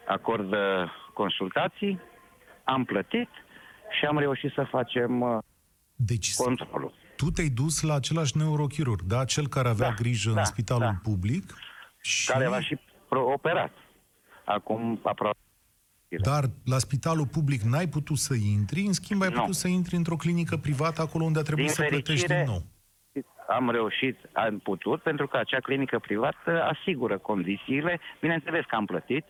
acordă 0.07 0.91
consultații, 1.15 2.01
am 2.65 2.85
plătit 2.85 3.29
și 3.99 4.05
am 4.05 4.19
reușit 4.19 4.53
să 4.53 4.67
facem 4.71 5.21
uh, 5.21 5.39
Deci 5.97 6.35
controlul. 6.35 6.93
tu 7.17 7.31
te-ai 7.31 7.49
dus 7.49 7.83
la 7.83 7.95
același 7.95 8.37
neurochirurg, 8.37 9.01
da? 9.03 9.25
Cel 9.25 9.49
care 9.49 9.69
avea 9.69 9.89
Da, 9.89 9.95
grijă 9.95 10.29
în 10.29 10.35
da, 10.35 10.45
spitalul 10.45 10.83
da. 10.83 11.11
public 11.11 11.55
și... 12.01 12.31
Care 12.31 12.47
l-a 12.47 12.61
și 12.61 12.79
pro- 13.09 13.33
operat. 13.33 13.73
Acum 14.45 15.01
aproape. 15.03 15.39
Dar 16.19 16.45
la 16.65 16.79
spitalul 16.79 17.27
public 17.27 17.61
n-ai 17.61 17.87
putut 17.89 18.17
să 18.17 18.35
intri, 18.35 18.81
în 18.81 18.93
schimb 18.93 19.23
ai 19.23 19.29
Nu. 19.29 19.41
putut 19.41 19.55
să 19.55 19.69
intri 19.69 19.97
într-o 19.97 20.17
clinică 20.17 20.57
privată 20.57 21.01
acolo 21.03 21.25
unde 21.25 21.39
a 21.39 21.43
trebuit 21.43 21.67
Din 21.67 21.75
să 21.75 21.83
plătești 21.83 22.27
fericire, 22.27 22.43
din 22.45 22.53
nou. 22.53 22.63
am 23.49 23.71
reușit, 23.71 24.19
am 24.33 24.59
putut, 24.59 25.03
pentru 25.03 25.27
că 25.27 25.37
acea 25.37 25.61
clinică 25.61 25.99
privată 25.99 26.63
asigură 26.63 27.19
condițiile. 27.19 28.01
Bineînțeles 28.21 28.65
că 28.69 28.75
am 28.75 28.85
plătit, 28.85 29.25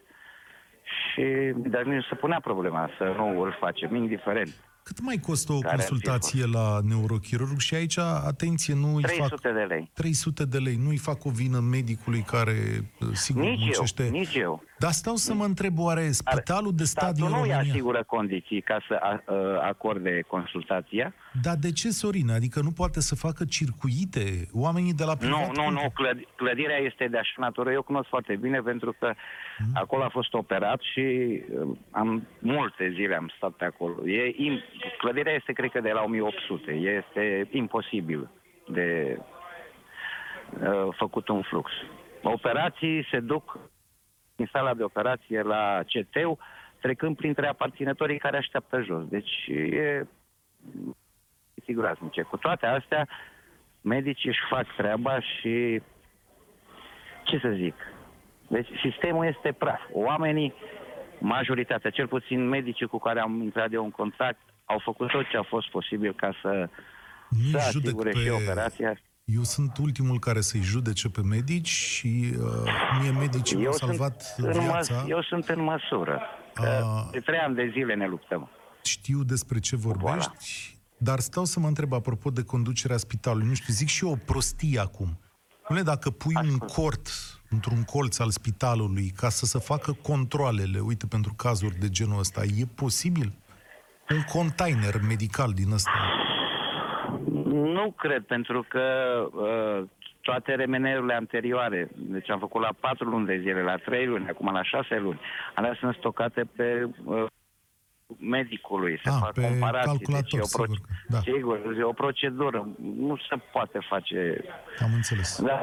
și, 0.83 1.53
dar 1.57 1.83
nu 1.83 2.01
se 2.03 2.15
punea 2.15 2.41
problema 2.41 2.91
să 2.99 3.15
nu 3.17 3.43
îl 3.43 3.57
facem, 3.61 3.95
indiferent. 3.95 4.55
Cât 4.85 5.01
mai 5.01 5.19
costă 5.27 5.53
o 5.53 5.59
Care 5.59 5.75
ar 5.75 5.81
fi 5.81 5.89
consultație 5.89 6.47
la 6.47 6.79
neurochirurg? 6.89 7.59
Și 7.59 7.75
aici, 7.75 7.99
atenție, 7.99 8.75
nu 8.75 8.95
îi 8.95 9.03
fac 9.03 9.11
300 9.13 9.53
de 9.53 9.61
lei. 9.61 9.91
300 9.95 10.45
de 10.45 10.59
lei. 10.59 10.77
Nu 10.77 10.89
îi 10.89 10.97
fac 10.97 11.25
o 11.25 11.31
vină 11.31 11.59
medicului 11.59 12.21
care, 12.21 12.53
uh, 13.01 13.09
sigur, 13.13 13.43
Nici 13.43 13.59
eu, 13.61 13.65
muncește... 13.65 14.09
nici 14.09 14.35
eu. 14.35 14.63
Dar 14.83 14.91
stau 14.91 15.15
să 15.15 15.35
mă 15.35 15.45
întreb, 15.45 15.79
oare 15.79 16.11
spitalul 16.11 16.75
de 16.75 16.85
stat 16.85 17.13
din 17.15 17.25
Statul 17.25 17.37
nu 17.37 17.43
îi 17.43 17.51
România... 17.51 17.71
asigură 17.73 18.03
condiții 18.07 18.61
ca 18.61 18.79
să 18.89 18.95
a, 19.01 19.23
a, 19.27 19.35
acorde 19.69 20.23
consultația. 20.27 21.15
Dar 21.43 21.57
de 21.61 21.73
ce, 21.73 21.89
Sorin? 21.91 22.31
Adică 22.31 22.61
nu 22.63 22.71
poate 22.71 23.01
să 23.01 23.15
facă 23.15 23.45
circuite? 23.45 24.49
Oamenii 24.53 24.93
de 24.95 25.05
la 25.05 25.13
Nu, 25.13 25.19
privat... 25.19 25.57
nu, 25.57 25.63
cum- 25.63 25.73
nu, 25.73 25.81
clăd- 25.81 26.27
clădirea 26.37 26.77
este 26.77 27.07
de 27.11 27.19
așa 27.19 27.35
natură. 27.37 27.73
Eu 27.73 27.83
cunosc 27.83 28.09
foarte 28.09 28.37
bine 28.37 28.61
pentru 28.61 28.97
că 28.99 29.13
Mhm. 29.59 29.71
acolo 29.75 30.03
a 30.05 30.09
fost 30.09 30.33
operat 30.35 30.81
și 30.93 31.01
uh, 31.01 31.77
am 31.91 32.27
multe 32.39 32.93
zile 32.95 33.15
am 33.15 33.33
stat 33.37 33.51
pe 33.53 33.65
acolo. 33.65 34.09
E 34.09 34.35
im- 34.37 34.63
clădirea 34.99 35.33
este, 35.33 35.53
cred 35.53 35.71
că, 35.71 35.81
de 35.81 35.91
la 35.91 36.03
1800. 36.03 36.71
Este 36.73 37.49
imposibil 37.51 38.31
de 38.69 39.19
uh, 40.63 40.95
făcut 40.99 41.29
un 41.29 41.43
flux. 41.43 41.71
Operații 42.23 43.07
se 43.11 43.21
duc 43.21 43.59
din 44.37 44.49
sala 44.53 44.75
de 44.75 44.83
operație 44.83 45.43
la 45.43 45.83
CT, 45.87 46.39
trecând 46.81 47.17
printre 47.17 47.47
aparținătorii 47.47 48.19
care 48.19 48.37
așteaptă 48.37 48.83
jos. 48.83 49.05
Deci 49.09 49.47
e 49.71 50.07
sigurați 51.65 52.01
Cu 52.31 52.37
toate 52.37 52.67
astea, 52.67 53.09
medicii 53.81 54.29
își 54.29 54.47
fac 54.49 54.67
treaba 54.77 55.21
și 55.21 55.83
ce 57.25 57.39
să 57.39 57.49
zic? 57.55 57.75
Deci 58.49 58.69
sistemul 58.83 59.27
este 59.27 59.53
praf. 59.53 59.81
Oamenii, 59.93 60.55
majoritatea, 61.19 61.91
cel 61.91 62.07
puțin 62.07 62.49
medicii 62.49 62.87
cu 62.87 62.99
care 62.99 63.21
am 63.21 63.43
intrat 63.43 63.73
eu 63.73 63.85
în 63.85 63.91
contact, 63.91 64.41
au 64.65 64.79
făcut 64.79 65.11
tot 65.11 65.29
ce 65.29 65.37
a 65.37 65.43
fost 65.43 65.71
posibil 65.71 66.15
ca 66.15 66.35
să, 66.43 66.69
Nu 67.29 67.59
să 67.59 67.69
judec 67.71 67.89
asigure 67.89 68.11
pe... 68.11 68.19
și 68.19 68.29
operația. 68.29 68.97
Eu 69.25 69.43
sunt 69.43 69.77
ultimul 69.79 70.19
care 70.19 70.41
să-i 70.41 70.61
judece 70.61 71.09
pe 71.09 71.23
medici 71.23 71.69
și 71.69 72.35
uh, 72.39 72.47
mie 73.01 73.11
medicii 73.11 73.57
mi-au 73.57 73.73
salvat 73.73 74.23
sunt 74.23 74.47
în 74.47 74.53
viața. 74.53 74.95
măs- 74.95 75.09
eu 75.09 75.23
sunt 75.23 75.49
în 75.49 75.63
măsură. 75.63 76.21
Că 76.55 76.63
A. 76.85 77.09
de 77.11 77.19
trei 77.21 77.39
ani 77.39 77.55
de 77.55 77.71
zile 77.73 77.95
ne 77.95 78.07
luptăm. 78.09 78.49
Știu 78.85 79.23
despre 79.23 79.59
ce 79.59 79.77
vorbești, 79.77 80.77
dar 80.97 81.19
stau 81.21 81.45
să 81.45 81.61
mă 81.61 81.67
întreb 81.67 81.93
apropo 81.93 82.31
de 82.31 82.43
conducerea 82.43 82.97
spitalului. 82.97 83.47
Nu 83.47 83.55
știu, 83.55 83.73
zic 83.73 83.89
și 83.89 84.05
eu 84.05 84.11
o 84.11 84.17
prostie 84.17 84.79
acum. 84.81 85.19
Nu 85.69 85.83
dacă 85.83 86.11
pui 86.11 86.35
un 86.43 86.59
cort 86.59 87.09
într-un 87.49 87.83
colț 87.83 88.19
al 88.19 88.31
spitalului 88.31 89.09
ca 89.17 89.29
să 89.29 89.47
se 89.47 89.59
facă 89.59 89.93
controlele, 89.93 90.79
uite, 90.81 91.07
pentru 91.07 91.35
cazuri 91.35 91.79
de 91.79 91.89
genul 91.89 92.19
ăsta, 92.19 92.43
e 92.43 92.65
posibil? 92.75 93.33
Un 94.11 94.23
container 94.33 95.01
medical 95.09 95.53
din 95.53 95.73
ăsta. 95.73 95.91
Nu 97.83 97.91
cred, 97.91 98.23
pentru 98.25 98.65
că 98.69 98.83
uh, 99.33 99.89
toate 100.21 100.55
remenerurile 100.55 101.15
anterioare, 101.15 101.89
deci 101.95 102.31
am 102.31 102.39
făcut 102.39 102.61
la 102.63 102.73
patru 102.81 103.09
luni 103.09 103.27
de 103.27 103.39
zile, 103.39 103.63
la 103.63 103.77
trei 103.77 104.07
luni, 104.07 104.29
acum 104.29 104.53
la 104.53 104.63
șase 104.63 104.99
luni, 104.99 105.21
alea 105.55 105.77
sunt 105.81 105.95
stocate 105.95 106.43
pe 106.57 106.89
uh, 107.05 107.25
medicului, 108.19 109.01
se 109.05 109.09
Ah, 109.11 109.17
fac 109.21 109.33
pe 109.33 109.41
comparații. 109.49 109.89
calculator, 109.89 110.23
deci 110.23 110.33
e 110.33 110.41
o 110.41 110.45
sigur 110.45 110.67
că- 110.67 110.73
da. 111.09 111.19
Sigur, 111.19 111.77
e 111.79 111.83
o 111.83 111.93
procedură, 111.93 112.69
nu 112.99 113.17
se 113.17 113.37
poate 113.53 113.79
face 113.89 114.45
Am 114.83 114.91
înțeles. 114.95 115.43
da. 115.43 115.63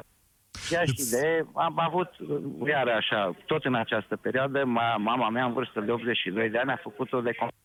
Chiar 0.70 0.86
și 0.88 0.94
Îți- 0.98 1.12
de, 1.12 1.46
am 1.54 1.80
avut, 1.80 2.10
iar 2.68 2.88
așa, 2.88 3.32
tot 3.46 3.66
în 3.66 3.76
această 3.76 4.16
perioadă, 4.16 4.64
ma, 4.66 4.96
mama 4.98 5.30
mea 5.30 5.46
în 5.46 5.54
vârstă 5.54 5.80
de 5.80 5.92
82 5.92 6.50
de 6.50 6.58
ani 6.58 6.72
a 6.72 6.80
făcut-o 6.84 7.22
de 7.22 7.32
com- 7.34 7.58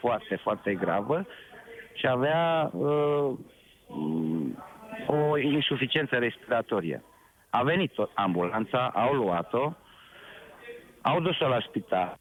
foarte, 0.00 0.36
foarte 0.42 0.74
gravă 0.74 1.26
și 1.96 2.06
avea 2.06 2.70
uh, 2.72 3.32
m, 3.88 4.64
o 5.06 5.38
insuficiență 5.38 6.16
respiratorie. 6.16 7.02
A 7.50 7.62
venit 7.62 7.98
o- 7.98 8.08
ambulanța, 8.14 8.88
au 8.88 9.14
luat-o, 9.14 9.72
au 11.02 11.20
dus-o 11.20 11.48
la 11.48 11.60
spital, 11.60 12.18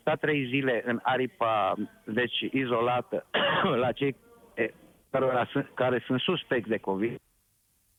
sta 0.00 0.14
trei 0.14 0.46
zile 0.46 0.82
în 0.86 1.00
aripa, 1.02 1.74
deci 2.04 2.40
izolată, 2.50 3.26
la 3.84 3.92
cei 3.92 4.16
e, 4.54 4.70
care, 5.10 5.48
care 5.74 6.02
sunt 6.06 6.20
suspecți 6.20 6.68
de 6.68 6.78
COVID, 6.78 7.20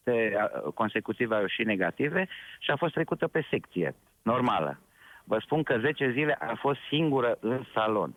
teste 0.06 0.38
a, 0.40 0.48
consecutive 0.74 1.36
au 1.36 1.46
și 1.46 1.64
negative 1.64 2.28
și 2.60 2.72
a 2.72 2.76
fost 2.76 2.94
trecută 2.94 3.28
pe 3.28 3.48
secție 3.50 3.96
normală. 4.22 4.80
Vă 5.24 5.38
spun 5.40 5.64
că 5.64 5.78
10 5.80 6.12
zile 6.12 6.38
a 6.40 6.56
fost 6.56 6.80
singură 6.90 7.38
în 7.40 7.64
salon. 7.74 8.16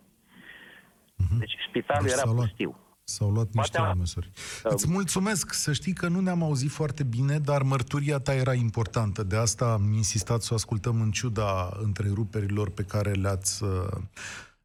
Deci 1.38 1.56
spitalul 1.68 2.02
Deci 2.02 2.12
era 2.12 2.22
s-au 2.22 2.32
luat. 2.32 2.46
pustiu. 2.46 2.76
S-au 3.08 3.30
luat 3.30 3.48
niște 3.52 3.78
Poate- 3.78 3.98
măsuri. 3.98 4.30
Uh, 4.64 4.72
Îți 4.72 4.88
mulțumesc. 4.90 5.52
Să 5.52 5.72
știi 5.72 5.92
că 5.92 6.08
nu 6.08 6.20
ne-am 6.20 6.42
auzit 6.42 6.70
foarte 6.70 7.02
bine, 7.02 7.38
dar 7.38 7.62
mărturia 7.62 8.18
ta 8.18 8.34
era 8.34 8.54
importantă. 8.54 9.22
De 9.22 9.36
asta 9.36 9.72
am 9.72 9.92
insistat 9.92 10.40
să 10.42 10.48
o 10.52 10.54
ascultăm 10.56 11.00
în 11.00 11.10
ciuda 11.10 11.68
întreruperilor 11.82 12.70
pe 12.70 12.82
care 12.82 13.10
le-ați, 13.12 13.62
uh, 13.64 13.68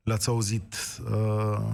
le-ați 0.03 0.29
auzit. 0.29 0.75
Uh, 1.11 1.69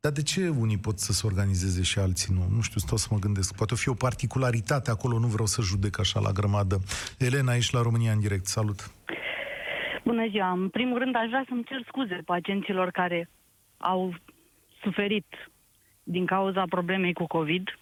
Dar 0.00 0.12
de 0.12 0.22
ce 0.22 0.48
unii 0.48 0.78
pot 0.78 0.98
să 0.98 1.12
se 1.12 1.26
organizeze 1.26 1.82
și 1.82 1.98
alții 1.98 2.34
nu? 2.34 2.46
Nu 2.56 2.60
știu, 2.60 2.80
stau 2.80 2.96
să 2.96 3.08
mă 3.10 3.18
gândesc. 3.18 3.54
Poate 3.54 3.74
o 3.74 3.76
fi 3.76 3.88
o 3.88 3.94
particularitate 3.94 4.90
acolo, 4.90 5.18
nu 5.18 5.26
vreau 5.26 5.46
să 5.46 5.62
judec 5.62 5.98
așa 5.98 6.20
la 6.20 6.30
grămadă. 6.32 6.80
Elena, 7.18 7.54
ești 7.54 7.74
la 7.74 7.82
România 7.82 8.12
în 8.12 8.20
direct. 8.20 8.46
Salut! 8.46 8.90
Bună 10.04 10.26
ziua! 10.30 10.50
În 10.52 10.68
primul 10.68 10.98
rând, 10.98 11.16
aș 11.16 11.28
vrea 11.28 11.44
să-mi 11.48 11.64
cer 11.64 11.84
scuze 11.86 12.22
pacienților 12.24 12.90
care 12.90 13.30
au 13.76 14.14
suferit 14.82 15.26
din 16.02 16.26
cauza 16.26 16.64
problemei 16.68 17.12
cu 17.12 17.26
COVID. 17.26 17.78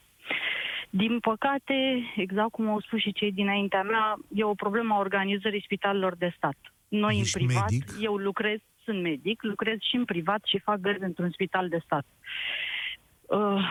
Din 0.90 1.18
păcate, 1.18 2.02
exact 2.16 2.50
cum 2.50 2.68
au 2.68 2.80
spus 2.80 3.00
și 3.00 3.12
cei 3.12 3.32
dinaintea 3.32 3.82
mea, 3.82 4.16
e 4.34 4.44
o 4.44 4.54
problemă 4.54 4.94
a 4.94 4.98
organizării 4.98 5.62
spitalelor 5.62 6.16
de 6.16 6.32
stat. 6.36 6.56
Noi 6.88 7.18
Ești 7.20 7.40
în 7.40 7.46
privat, 7.46 7.70
medic? 7.70 7.86
eu 8.00 8.16
lucrez, 8.16 8.58
sunt 8.84 9.02
medic, 9.02 9.42
lucrez 9.42 9.78
și 9.80 9.96
în 9.96 10.04
privat 10.04 10.40
și 10.44 10.58
fac 10.58 10.80
gărzi 10.80 11.02
într-un 11.02 11.30
spital 11.30 11.68
de 11.68 11.78
stat. 11.84 12.06
Uh, 13.26 13.64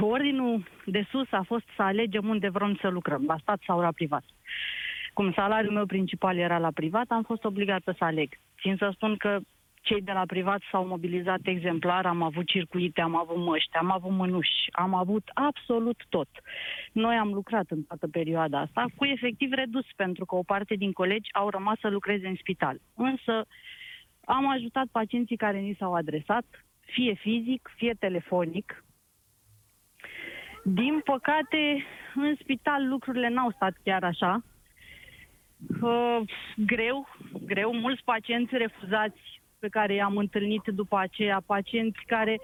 ordinul 0.00 0.68
de 0.84 1.06
sus 1.10 1.32
a 1.32 1.42
fost 1.46 1.64
să 1.76 1.82
alegem 1.82 2.28
unde 2.28 2.48
vrem 2.48 2.78
să 2.80 2.88
lucrăm, 2.88 3.24
la 3.26 3.36
stat 3.40 3.60
sau 3.66 3.80
la 3.80 3.92
privat. 3.92 4.24
Cum 5.12 5.32
salariul 5.32 5.72
meu 5.72 5.86
principal 5.86 6.36
era 6.36 6.58
la 6.58 6.70
privat, 6.70 7.04
am 7.08 7.22
fost 7.22 7.44
obligată 7.44 7.94
să 7.98 8.04
aleg. 8.04 8.28
Țin 8.60 8.76
să 8.76 8.90
spun 8.92 9.16
că 9.16 9.38
cei 9.88 10.02
de 10.02 10.12
la 10.12 10.26
privat 10.26 10.60
s-au 10.70 10.86
mobilizat 10.86 11.40
exemplar, 11.42 12.06
am 12.06 12.22
avut 12.22 12.46
circuite, 12.46 13.00
am 13.00 13.16
avut 13.16 13.36
măști, 13.36 13.76
am 13.76 13.90
avut 13.90 14.10
mânuși, 14.10 14.68
am 14.72 14.94
avut 14.94 15.30
absolut 15.34 16.04
tot. 16.08 16.28
Noi 16.92 17.16
am 17.16 17.32
lucrat 17.32 17.70
în 17.70 17.82
toată 17.82 18.08
perioada 18.08 18.60
asta 18.60 18.84
cu 18.96 19.04
efectiv 19.04 19.52
redus, 19.52 19.86
pentru 19.96 20.24
că 20.24 20.34
o 20.34 20.42
parte 20.42 20.74
din 20.74 20.92
colegi 20.92 21.32
au 21.32 21.48
rămas 21.48 21.78
să 21.78 21.88
lucreze 21.88 22.26
în 22.26 22.34
spital. 22.34 22.80
Însă 22.94 23.46
am 24.24 24.48
ajutat 24.48 24.86
pacienții 24.92 25.36
care 25.36 25.58
ni 25.58 25.76
s-au 25.78 25.94
adresat, 25.94 26.44
fie 26.80 27.14
fizic, 27.14 27.70
fie 27.76 27.94
telefonic. 27.98 28.84
Din 30.64 31.00
păcate, 31.04 31.84
în 32.14 32.34
spital 32.40 32.88
lucrurile 32.88 33.28
n-au 33.28 33.50
stat 33.50 33.74
chiar 33.84 34.04
așa. 34.04 34.42
Uh, 35.80 36.20
greu, 36.56 37.08
greu. 37.44 37.74
Mulți 37.74 38.04
pacienți 38.04 38.56
refuzați 38.56 39.35
pe 39.58 39.68
care 39.68 39.94
i-am 39.94 40.16
întâlnit 40.16 40.62
după 40.64 40.98
aceea, 40.98 41.42
pacienți 41.46 41.98
care 42.06 42.40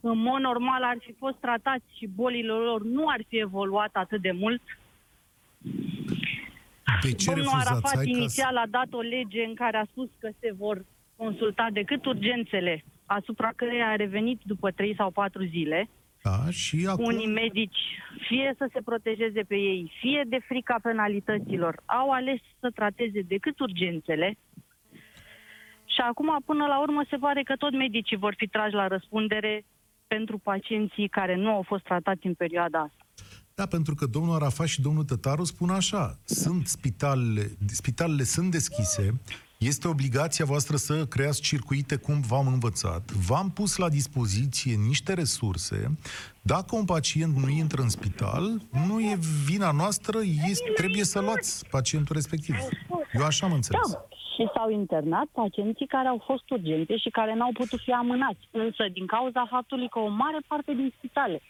în 0.00 0.18
mod 0.18 0.40
normal 0.40 0.82
ar 0.82 0.96
fi 1.00 1.12
fost 1.18 1.36
tratați 1.40 1.84
și 1.98 2.06
bolile 2.14 2.52
lor 2.52 2.82
nu 2.84 3.08
ar 3.08 3.20
fi 3.28 3.38
evoluat 3.38 3.90
atât 3.92 4.20
de 4.20 4.30
mult. 4.32 4.62
De 7.02 7.12
ce 7.12 7.26
Domnul 7.26 7.44
refuzați? 7.44 7.68
Arafat 7.70 7.94
Hai 7.94 8.04
ca 8.04 8.10
să- 8.10 8.18
inițial 8.18 8.56
a 8.56 8.66
dat 8.70 8.86
o 8.92 9.00
lege 9.00 9.44
în 9.44 9.54
care 9.54 9.76
a 9.76 9.84
spus 9.84 10.08
că 10.18 10.28
se 10.40 10.52
vor 10.58 10.84
consulta 11.16 11.68
decât 11.72 12.04
urgențele, 12.06 12.84
asupra 13.06 13.50
căreia 13.56 13.88
a 13.88 13.96
revenit 13.96 14.40
după 14.42 14.70
3 14.70 14.94
sau 14.94 15.10
4 15.10 15.42
zile. 15.44 15.88
Da, 16.22 16.50
și 16.50 16.86
acum... 16.88 17.04
Unii 17.04 17.26
medici, 17.32 17.78
fie 18.28 18.54
să 18.58 18.68
se 18.72 18.80
protejeze 18.84 19.42
pe 19.42 19.54
ei, 19.54 19.92
fie 20.00 20.24
de 20.26 20.38
frica 20.48 20.76
penalităților, 20.82 21.80
au 21.84 22.10
ales 22.10 22.40
să 22.60 22.70
trateze 22.74 23.20
decât 23.20 23.58
urgențele. 23.60 24.36
Și 25.94 26.00
acum, 26.00 26.30
până 26.44 26.66
la 26.66 26.80
urmă, 26.80 27.04
se 27.10 27.16
pare 27.16 27.42
că 27.42 27.54
tot 27.56 27.72
medicii 27.72 28.16
vor 28.16 28.34
fi 28.36 28.46
trași 28.46 28.74
la 28.74 28.86
răspundere 28.86 29.64
pentru 30.06 30.38
pacienții 30.38 31.08
care 31.08 31.34
nu 31.36 31.50
au 31.50 31.62
fost 31.66 31.84
tratați 31.84 32.26
în 32.26 32.34
perioada 32.34 32.78
asta. 32.78 33.02
Da, 33.54 33.66
pentru 33.66 33.94
că 33.94 34.06
domnul 34.06 34.34
Arafat 34.34 34.66
și 34.66 34.80
domnul 34.80 35.04
Tătaru 35.04 35.44
spun 35.44 35.70
așa, 35.70 36.18
sunt 36.24 36.66
spitalele, 36.66 37.50
spitalele 37.66 38.22
sunt 38.22 38.50
deschise, 38.50 39.20
este 39.58 39.88
obligația 39.88 40.44
voastră 40.44 40.76
să 40.76 41.06
creați 41.06 41.40
circuite 41.40 41.96
cum 41.96 42.20
v-am 42.20 42.46
învățat. 42.46 43.10
V-am 43.12 43.50
pus 43.50 43.76
la 43.76 43.88
dispoziție 43.88 44.74
niște 44.74 45.12
resurse. 45.12 45.98
Dacă 46.42 46.76
un 46.76 46.84
pacient 46.84 47.36
nu 47.36 47.48
intră 47.48 47.82
în 47.82 47.88
spital, 47.88 48.60
nu 48.86 49.00
e 49.00 49.18
vina 49.46 49.70
noastră, 49.70 50.18
este, 50.48 50.70
trebuie 50.74 51.04
să 51.04 51.20
luați 51.20 51.66
pacientul 51.68 52.14
respectiv. 52.14 52.54
Eu 53.12 53.24
așa 53.24 53.46
am 53.46 53.52
înțeles. 53.52 53.92
Da, 53.92 54.06
și 54.34 54.50
s-au 54.54 54.70
internat 54.70 55.26
pacienții 55.32 55.86
care 55.86 56.08
au 56.08 56.22
fost 56.24 56.50
urgente 56.50 56.96
și 56.96 57.10
care 57.10 57.34
n-au 57.34 57.52
putut 57.52 57.80
fi 57.80 57.92
amânați. 57.92 58.48
Însă, 58.50 58.84
din 58.92 59.06
cauza 59.06 59.46
faptului 59.50 59.88
că 59.88 59.98
o 59.98 60.08
mare 60.08 60.38
parte 60.46 60.74
din 60.74 60.92
spitale 60.96 61.40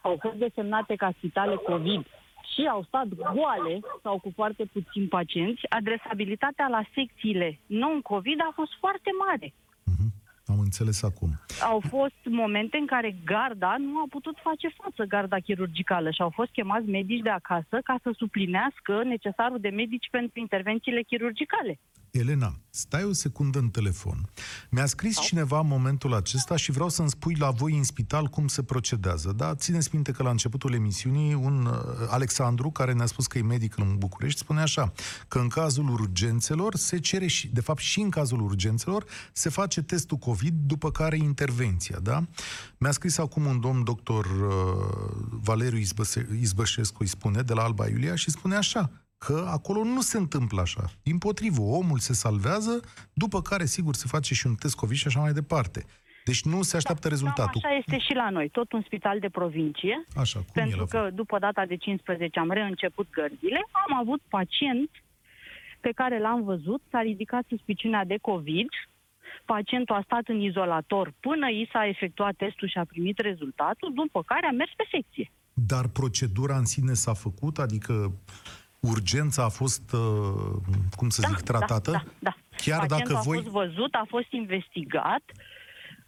au 0.00 0.16
fost 0.20 0.34
desemnate 0.34 0.94
ca 0.94 1.10
spitale 1.16 1.54
COVID 1.54 2.06
și 2.54 2.66
au 2.66 2.82
stat 2.82 3.08
goale 3.08 3.80
sau 4.02 4.18
cu 4.18 4.32
foarte 4.34 4.64
puțini 4.72 5.06
pacienți, 5.06 5.62
adresabilitatea 5.68 6.66
la 6.68 6.82
secțiile 6.94 7.58
non-COVID 7.66 8.40
a 8.40 8.52
fost 8.54 8.72
foarte 8.78 9.10
mare. 9.26 9.52
Mhm. 9.84 10.12
Am 10.46 10.58
înțeles 10.58 11.02
acum. 11.02 11.30
Au 11.70 11.80
fost 11.88 12.20
momente 12.24 12.76
în 12.76 12.86
care 12.86 13.16
garda 13.24 13.74
nu 13.78 13.98
a 13.98 14.06
putut 14.10 14.36
face 14.42 14.68
față, 14.82 15.04
garda 15.04 15.38
chirurgicală, 15.38 16.10
și 16.10 16.22
au 16.22 16.30
fost 16.30 16.50
chemați 16.50 16.88
medici 16.88 17.22
de 17.22 17.30
acasă 17.30 17.76
ca 17.84 17.96
să 18.02 18.10
suplinească 18.16 19.02
necesarul 19.04 19.58
de 19.60 19.68
medici 19.68 20.08
pentru 20.10 20.40
intervențiile 20.40 21.02
chirurgicale. 21.02 21.78
Elena, 22.18 22.58
stai 22.70 23.04
o 23.04 23.12
secundă 23.12 23.58
în 23.58 23.68
telefon. 23.68 24.28
Mi-a 24.70 24.86
scris 24.86 25.20
cineva 25.20 25.60
în 25.60 25.66
momentul 25.66 26.14
acesta 26.14 26.56
și 26.56 26.72
vreau 26.72 26.88
să-mi 26.88 27.10
spui 27.10 27.34
la 27.38 27.50
voi 27.50 27.76
în 27.76 27.82
spital 27.82 28.26
cum 28.26 28.48
se 28.48 28.62
procedează. 28.62 29.32
Da, 29.32 29.54
țineți 29.54 29.88
minte 29.92 30.12
că 30.12 30.22
la 30.22 30.30
începutul 30.30 30.74
emisiunii 30.74 31.34
un 31.34 31.66
uh, 31.66 31.76
Alexandru, 32.08 32.70
care 32.70 32.92
ne-a 32.92 33.06
spus 33.06 33.26
că 33.26 33.38
e 33.38 33.42
medic 33.42 33.76
în 33.76 33.96
București, 33.98 34.38
spune 34.38 34.60
așa, 34.60 34.92
că 35.28 35.38
în 35.38 35.48
cazul 35.48 35.88
urgențelor 35.88 36.74
se 36.74 36.98
cere 36.98 37.26
și, 37.26 37.48
de 37.48 37.60
fapt 37.60 37.80
și 37.80 38.00
în 38.00 38.10
cazul 38.10 38.40
urgențelor, 38.40 39.04
se 39.32 39.48
face 39.48 39.82
testul 39.82 40.16
COVID, 40.16 40.54
după 40.66 40.90
care 40.90 41.16
intervenția, 41.16 41.98
da? 41.98 42.26
Mi-a 42.78 42.92
scris 42.92 43.18
acum 43.18 43.44
un 43.44 43.60
domn 43.60 43.84
doctor 43.84 44.24
uh, 44.24 45.26
Valeriu 45.30 45.78
Izbăse- 45.78 46.38
Izbășescu, 46.40 46.96
îi 47.00 47.06
spune, 47.08 47.42
de 47.42 47.52
la 47.52 47.62
Alba 47.62 47.88
Iulia 47.88 48.14
și 48.14 48.30
spune 48.30 48.56
așa, 48.56 48.90
că 49.26 49.46
acolo 49.50 49.84
nu 49.84 50.00
se 50.00 50.18
întâmplă 50.18 50.60
așa. 50.60 50.84
Din 51.02 51.18
potrivă, 51.18 51.60
omul 51.60 51.98
se 51.98 52.12
salvează, 52.12 52.80
după 53.12 53.42
care, 53.42 53.64
sigur, 53.64 53.94
se 53.94 54.06
face 54.08 54.34
și 54.34 54.46
un 54.46 54.54
test 54.54 54.74
COVID 54.74 54.96
și 54.96 55.06
așa 55.06 55.20
mai 55.20 55.32
departe. 55.32 55.84
Deci 56.24 56.42
nu 56.44 56.62
se 56.62 56.76
așteaptă 56.76 57.08
rezultatul. 57.08 57.60
Cam 57.60 57.70
așa 57.70 57.78
este 57.78 57.98
și 57.98 58.14
la 58.14 58.30
noi, 58.30 58.48
tot 58.48 58.72
un 58.72 58.82
spital 58.86 59.18
de 59.18 59.28
provincie, 59.28 60.04
Așa, 60.16 60.38
cum 60.38 60.48
pentru 60.52 60.78
el 60.78 60.82
a 60.82 60.86
că 60.86 61.10
după 61.14 61.38
data 61.38 61.66
de 61.66 61.76
15 61.76 62.38
am 62.38 62.50
reînceput 62.50 63.06
gărzile, 63.10 63.60
am 63.72 63.96
avut 63.98 64.20
pacient 64.28 64.90
pe 65.80 65.92
care 65.94 66.20
l-am 66.20 66.44
văzut, 66.44 66.82
s-a 66.90 67.00
ridicat 67.00 67.44
suspiciunea 67.48 68.04
de 68.04 68.18
COVID, 68.20 68.68
pacientul 69.44 69.94
a 69.94 70.02
stat 70.04 70.24
în 70.26 70.40
izolator 70.40 71.12
până 71.20 71.48
i 71.50 71.68
s-a 71.72 71.86
efectuat 71.86 72.34
testul 72.36 72.68
și 72.68 72.78
a 72.78 72.84
primit 72.84 73.18
rezultatul, 73.18 73.92
după 73.94 74.22
care 74.22 74.46
a 74.46 74.50
mers 74.50 74.70
pe 74.76 74.84
secție. 74.90 75.30
Dar 75.54 75.88
procedura 75.88 76.56
în 76.56 76.64
sine 76.64 76.92
s-a 76.92 77.12
făcut? 77.12 77.58
Adică 77.58 78.12
urgența 78.90 79.44
a 79.44 79.48
fost, 79.48 79.92
uh, 79.92 80.00
cum 80.96 81.08
să 81.08 81.22
zic, 81.28 81.40
tratată? 81.40 81.90
Da, 81.90 82.02
da, 82.04 82.12
da. 82.18 82.34
Chiar 82.56 82.80
Pacientul 82.80 82.96
dacă 82.96 83.16
a 83.16 83.20
voi... 83.20 83.36
fost 83.36 83.48
văzut, 83.48 83.94
a 83.94 84.04
fost 84.08 84.32
investigat, 84.32 85.22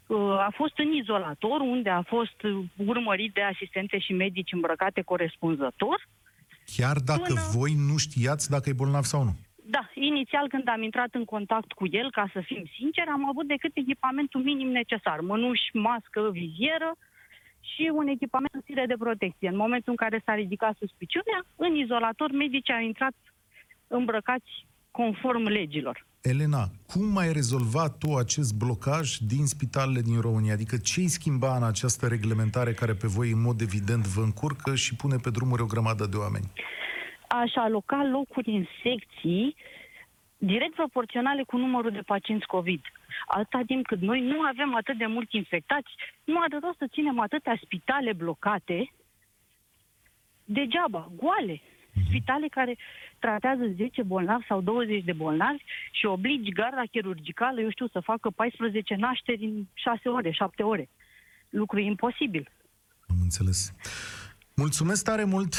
uh, 0.06 0.38
a 0.38 0.52
fost 0.54 0.78
în 0.78 0.92
izolator, 0.92 1.60
unde 1.60 1.90
a 1.90 2.02
fost 2.02 2.42
uh, 2.42 2.64
urmărit 2.86 3.32
de 3.34 3.42
asistențe 3.42 3.98
și 3.98 4.12
medici 4.12 4.52
îmbrăcate 4.52 5.02
corespunzător. 5.02 6.08
Chiar 6.76 6.96
dacă 6.98 7.22
până- 7.22 7.50
voi 7.52 7.72
nu 7.88 7.96
știați 7.96 8.50
dacă 8.50 8.68
e 8.68 8.72
bolnav 8.72 9.02
sau 9.02 9.22
nu. 9.22 9.34
Da, 9.68 9.90
inițial 9.94 10.48
când 10.48 10.68
am 10.68 10.82
intrat 10.82 11.08
în 11.12 11.24
contact 11.24 11.72
cu 11.72 11.86
el, 11.90 12.10
ca 12.10 12.30
să 12.32 12.40
fim 12.44 12.64
sinceri, 12.78 13.08
am 13.08 13.28
avut 13.28 13.46
decât 13.46 13.70
echipamentul 13.74 14.42
minim 14.42 14.68
necesar. 14.68 15.20
Mănuși, 15.20 15.70
mască, 15.72 16.30
vizieră 16.32 16.96
și 17.74 17.90
un 17.94 18.06
echipament 18.06 18.52
susțire 18.52 18.84
de 18.86 18.94
protecție. 18.98 19.48
În 19.48 19.56
momentul 19.56 19.90
în 19.90 19.96
care 19.96 20.22
s-a 20.24 20.34
ridicat 20.34 20.76
suspiciunea, 20.78 21.40
în 21.56 21.74
izolator 21.74 22.30
medicii 22.32 22.74
au 22.74 22.80
intrat 22.80 23.14
îmbrăcați 23.86 24.66
conform 24.90 25.42
legilor. 25.42 26.06
Elena, 26.20 26.64
cum 26.86 27.16
ai 27.16 27.32
rezolvat 27.32 27.98
tu 27.98 28.14
acest 28.14 28.54
blocaj 28.54 29.16
din 29.16 29.46
spitalele 29.46 30.00
din 30.00 30.20
România? 30.20 30.52
Adică 30.52 30.76
ce 30.76 31.00
îi 31.00 31.08
schimba 31.08 31.56
în 31.56 31.62
această 31.62 32.06
reglementare 32.06 32.72
care 32.72 32.94
pe 32.94 33.06
voi 33.16 33.30
în 33.30 33.42
mod 33.42 33.60
evident 33.60 34.06
vă 34.06 34.22
încurcă 34.22 34.74
și 34.74 34.96
pune 34.96 35.16
pe 35.22 35.30
drumuri 35.30 35.62
o 35.62 35.72
grămadă 35.72 36.06
de 36.06 36.16
oameni? 36.16 36.46
Aș 37.28 37.52
aloca 37.54 38.08
locuri 38.12 38.50
în 38.50 38.64
secții 38.82 39.56
direct 40.38 40.74
proporționale 40.74 41.42
cu 41.42 41.56
numărul 41.56 41.90
de 41.90 42.02
pacienți 42.06 42.46
COVID. 42.46 42.80
Atâta 43.26 43.62
timp 43.66 43.86
cât 43.86 44.00
noi 44.00 44.20
nu 44.20 44.40
avem 44.40 44.74
atât 44.74 44.98
de 44.98 45.06
mulți 45.06 45.36
infectați, 45.36 45.90
nu 46.24 46.38
are 46.40 46.58
rost 46.62 46.78
să 46.78 46.86
ținem 46.92 47.18
atâtea 47.20 47.60
spitale 47.62 48.12
blocate 48.12 48.92
degeaba, 50.44 51.12
goale. 51.16 51.60
Spitale 52.08 52.48
care 52.48 52.76
tratează 53.18 53.62
10 53.76 54.02
bolnavi 54.02 54.46
sau 54.46 54.60
20 54.60 55.04
de 55.04 55.12
bolnavi 55.12 55.62
și 55.90 56.06
obligi 56.06 56.52
garda 56.52 56.82
chirurgicală, 56.90 57.60
eu 57.60 57.70
știu, 57.70 57.88
să 57.88 58.00
facă 58.00 58.30
14 58.30 58.94
nașteri 58.94 59.44
în 59.44 59.64
6 59.74 60.08
ore, 60.08 60.30
7 60.30 60.62
ore. 60.62 60.88
Lucru 61.48 61.78
imposibil. 61.78 62.50
Am 63.08 63.16
înțeles. 63.22 63.72
Mulțumesc 64.54 65.04
tare 65.04 65.24
mult! 65.24 65.54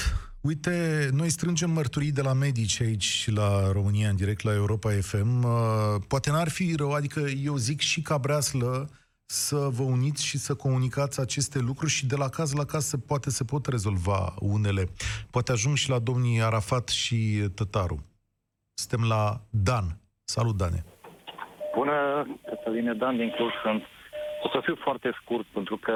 Uite, 0.47 1.09
noi 1.13 1.29
strângem 1.29 1.69
mărturii 1.69 2.11
de 2.11 2.21
la 2.21 2.33
medici 2.33 2.81
aici 2.81 3.29
la 3.39 3.71
România, 3.71 4.09
în 4.09 4.15
direct 4.15 4.43
la 4.43 4.53
Europa 4.53 4.89
FM. 5.09 5.43
Uh, 5.43 5.51
Poate 6.07 6.31
n-ar 6.31 6.49
fi 6.49 6.75
rău, 6.77 6.91
adică 6.93 7.19
eu 7.49 7.55
zic 7.55 7.79
și 7.79 8.01
ca 8.01 8.17
breaslă 8.17 8.89
să 9.25 9.55
vă 9.77 9.83
uniți 9.83 10.25
și 10.25 10.37
să 10.37 10.55
comunicați 10.55 11.21
aceste 11.21 11.59
lucruri 11.59 11.91
și 11.91 12.05
de 12.05 12.15
la 12.15 12.29
caz 12.29 12.53
la 12.53 12.65
caz 12.65 12.83
se 12.85 12.97
poate 13.07 13.29
se 13.29 13.43
pot 13.43 13.65
rezolva 13.65 14.33
unele. 14.39 14.83
Poate 15.31 15.51
ajung 15.51 15.75
și 15.75 15.89
la 15.89 15.99
domnii 15.99 16.41
Arafat 16.41 16.87
și 16.87 17.17
Tătaru. 17.55 17.97
Suntem 18.73 19.07
la 19.07 19.23
Dan. 19.49 19.85
Salut, 20.23 20.57
Dane! 20.57 20.83
Bună, 21.75 21.97
Cătăline 22.49 22.93
Dan 22.93 23.17
din 23.17 23.31
Cluj 23.35 23.51
sunt. 23.63 23.83
O 24.43 24.49
să 24.49 24.59
fiu 24.63 24.75
foarte 24.83 25.09
scurt, 25.21 25.45
pentru 25.45 25.77
că 25.77 25.95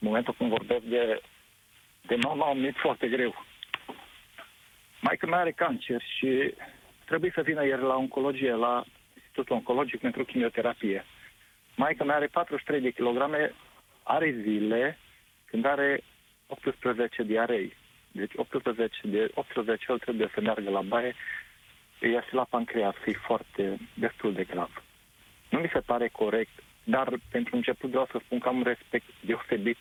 în 0.00 0.08
momentul 0.08 0.34
când 0.38 0.50
vorbesc 0.50 0.84
de, 0.84 1.20
de 2.06 2.16
mama, 2.16 2.52
mi-e 2.52 2.72
foarte 2.76 3.08
greu. 3.08 3.44
Maica 5.00 5.26
mea 5.26 5.38
are 5.38 5.52
cancer 5.52 6.02
și 6.18 6.54
trebuie 7.04 7.30
să 7.34 7.42
vină 7.42 7.64
ieri 7.66 7.82
la 7.82 7.96
oncologie, 7.96 8.52
la 8.52 8.84
Institutul 9.14 9.56
Oncologic 9.56 10.00
pentru 10.00 10.24
chimioterapie. 10.24 11.04
Maica 11.76 12.04
mea 12.04 12.16
are 12.16 12.26
43 12.26 12.80
de 12.80 12.90
kilograme, 12.90 13.54
are 14.02 14.34
zile 14.42 14.98
când 15.44 15.64
are 15.64 16.00
18 16.46 17.22
diarei. 17.22 17.76
Deci 18.12 18.32
18 18.36 19.00
de 19.02 19.30
18 19.34 19.84
el 19.88 19.98
trebuie 19.98 20.30
să 20.34 20.40
meargă 20.40 20.70
la 20.70 20.80
baie, 20.80 21.14
îi 22.00 22.10
ia 22.10 22.22
și 22.22 22.34
la 22.34 22.44
pancreas, 22.50 22.94
e 23.06 23.12
foarte 23.12 23.78
destul 23.94 24.32
de 24.32 24.44
grav. 24.44 24.82
Nu 25.48 25.58
mi 25.58 25.70
se 25.72 25.80
pare 25.80 26.08
corect, 26.08 26.62
dar 26.84 27.14
pentru 27.30 27.56
început 27.56 27.90
vreau 27.90 28.08
să 28.10 28.20
spun 28.24 28.38
că 28.38 28.48
am 28.48 28.56
un 28.56 28.62
respect 28.62 29.06
deosebit 29.20 29.76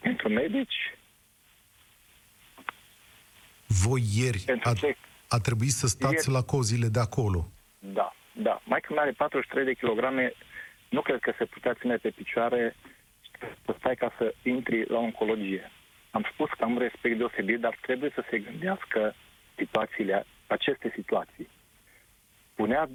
pentru 0.00 0.28
medici, 0.28 0.94
Voi 3.84 4.02
ieri 4.14 4.42
pentru 4.46 4.68
a, 4.68 4.72
ce 4.72 4.96
a 5.28 5.38
trebuit 5.38 5.70
să 5.70 5.86
stați 5.86 6.28
Ieri. 6.28 6.30
la 6.30 6.42
cozile 6.42 6.88
de 6.88 7.00
acolo. 7.00 7.50
Da, 7.78 8.14
da. 8.32 8.60
Mai 8.64 8.80
când 8.80 8.98
are 8.98 9.12
43 9.12 9.64
de 9.64 9.72
kilograme, 9.74 10.32
nu 10.88 11.00
cred 11.02 11.20
că 11.20 11.32
se 11.38 11.44
putea 11.44 11.74
ține 11.74 11.96
pe 11.96 12.10
picioare 12.10 12.76
să 13.64 13.74
stai 13.78 13.94
ca 13.94 14.12
să 14.18 14.34
intri 14.42 14.88
la 14.88 14.98
oncologie. 14.98 15.70
Am 16.10 16.26
spus 16.32 16.50
că 16.50 16.64
am 16.64 16.78
respect 16.78 17.18
deosebit, 17.18 17.60
dar 17.60 17.78
trebuie 17.80 18.10
să 18.14 18.24
se 18.30 18.38
gândească 18.38 19.14
situațiile, 19.56 20.26
aceste 20.46 20.92
situații. 20.94 21.48
Punea, 22.54 22.88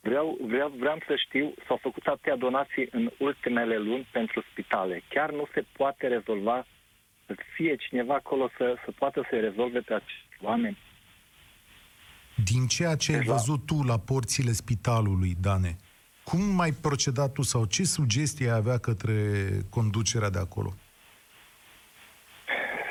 vreau, 0.00 0.38
vreau, 0.40 0.68
vreau 0.68 0.98
să 1.06 1.16
știu, 1.16 1.54
s-au 1.66 1.76
făcut 1.76 2.06
atâtea 2.06 2.36
donații 2.36 2.88
în 2.90 3.10
ultimele 3.18 3.76
luni 3.76 4.08
pentru 4.12 4.44
spitale. 4.50 5.02
Chiar 5.08 5.30
nu 5.30 5.48
se 5.54 5.64
poate 5.72 6.06
rezolva 6.06 6.66
să 7.26 7.34
fie 7.54 7.76
cineva 7.76 8.14
acolo 8.14 8.50
să, 8.56 8.76
să 8.84 8.90
poată 8.98 9.26
să 9.30 9.36
rezolve 9.40 9.80
pe 9.80 9.94
acești 9.94 10.36
oameni. 10.42 10.78
Din 12.44 12.66
ceea 12.66 12.96
ce 12.96 13.12
ai 13.12 13.18
Deci 13.18 13.26
la- 13.26 13.32
văzut 13.32 13.66
tu 13.66 13.82
la 13.82 13.98
porțile 13.98 14.50
spitalului, 14.52 15.34
Dane, 15.40 15.76
cum 16.24 16.60
ai 16.60 16.70
procedat 16.70 17.32
tu 17.32 17.42
sau 17.42 17.64
ce 17.64 17.84
sugestii 17.84 18.48
ai 18.48 18.56
avea 18.56 18.78
către 18.78 19.14
conducerea 19.70 20.30
de 20.30 20.38
acolo? 20.38 20.72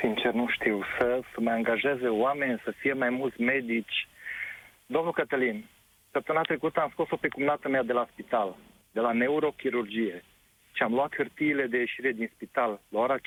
Sincer, 0.02 0.34
nu 0.34 0.48
știu. 0.50 0.84
Să, 1.00 1.20
să 1.34 1.42
mai 1.42 1.54
angajeze 1.54 2.08
oameni, 2.08 2.62
să 2.64 2.74
fie 2.80 2.94
mai 2.94 3.10
mulți 3.10 3.42
medici. 3.42 4.08
Domnul 4.86 5.14
Cătălin, 5.14 5.66
săptămâna 6.12 6.44
trecută 6.44 6.80
am 6.80 6.90
scos-o 6.92 7.16
pe 7.16 7.28
cumnată 7.28 7.70
mea 7.70 7.84
de 7.84 7.94
la 7.94 8.08
spital, 8.12 8.56
de 8.92 9.00
la 9.00 9.12
neurochirurgie. 9.12 10.24
Și 10.76 10.84
am 10.84 10.94
luat 10.94 11.16
hârtiile 11.16 11.66
de 11.68 11.78
ieșire 11.78 12.12
din 12.12 12.30
spital 12.36 12.82
la 12.90 13.00
ora 13.00 13.18
15.30 13.18 13.22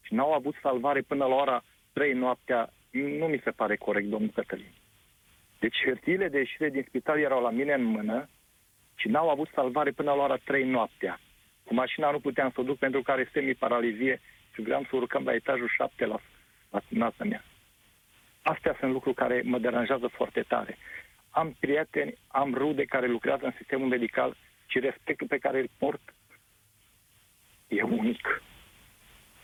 și 0.00 0.14
n-au 0.14 0.32
avut 0.32 0.54
salvare 0.62 1.00
până 1.00 1.24
la 1.24 1.34
ora 1.34 1.62
3 1.92 2.12
noaptea. 2.12 2.72
Nu 2.90 3.26
mi 3.26 3.40
se 3.44 3.50
pare 3.50 3.76
corect, 3.76 4.08
domnul 4.08 4.30
Cătălin. 4.34 4.72
Deci 5.58 5.82
hârtiile 5.84 6.28
de 6.28 6.38
ieșire 6.38 6.68
din 6.68 6.84
spital 6.88 7.18
erau 7.18 7.42
la 7.42 7.50
mine 7.50 7.72
în 7.72 7.82
mână 7.82 8.28
și 8.94 9.08
n-au 9.08 9.28
avut 9.28 9.48
salvare 9.54 9.90
până 9.90 10.12
la 10.12 10.22
ora 10.22 10.36
3 10.36 10.64
noaptea. 10.64 11.20
Cu 11.64 11.74
mașina 11.74 12.10
nu 12.10 12.20
puteam 12.20 12.50
să 12.50 12.60
o 12.60 12.62
duc 12.62 12.78
pentru 12.78 13.02
că 13.02 13.10
are 13.10 13.30
semi-paralizie 13.32 14.20
și 14.54 14.62
vreau 14.62 14.82
să 14.82 14.96
urcăm 14.96 15.24
la 15.24 15.34
etajul 15.34 15.68
7 15.68 16.06
la, 16.06 16.20
la 16.70 16.80
cumnata 16.88 17.24
mea. 17.24 17.44
Astea 18.42 18.76
sunt 18.78 18.92
lucruri 18.92 19.16
care 19.16 19.42
mă 19.44 19.58
deranjează 19.58 20.06
foarte 20.06 20.42
tare. 20.48 20.76
Am 21.30 21.56
prieteni, 21.60 22.14
am 22.26 22.54
rude 22.54 22.84
care 22.84 23.06
lucrează 23.06 23.44
în 23.44 23.52
sistemul 23.56 23.88
medical 23.88 24.36
și 24.70 24.78
respectul 24.78 25.26
pe 25.26 25.38
care 25.38 25.58
îl 25.60 25.70
port 25.76 26.14
e 27.68 27.82
unic. 27.82 28.42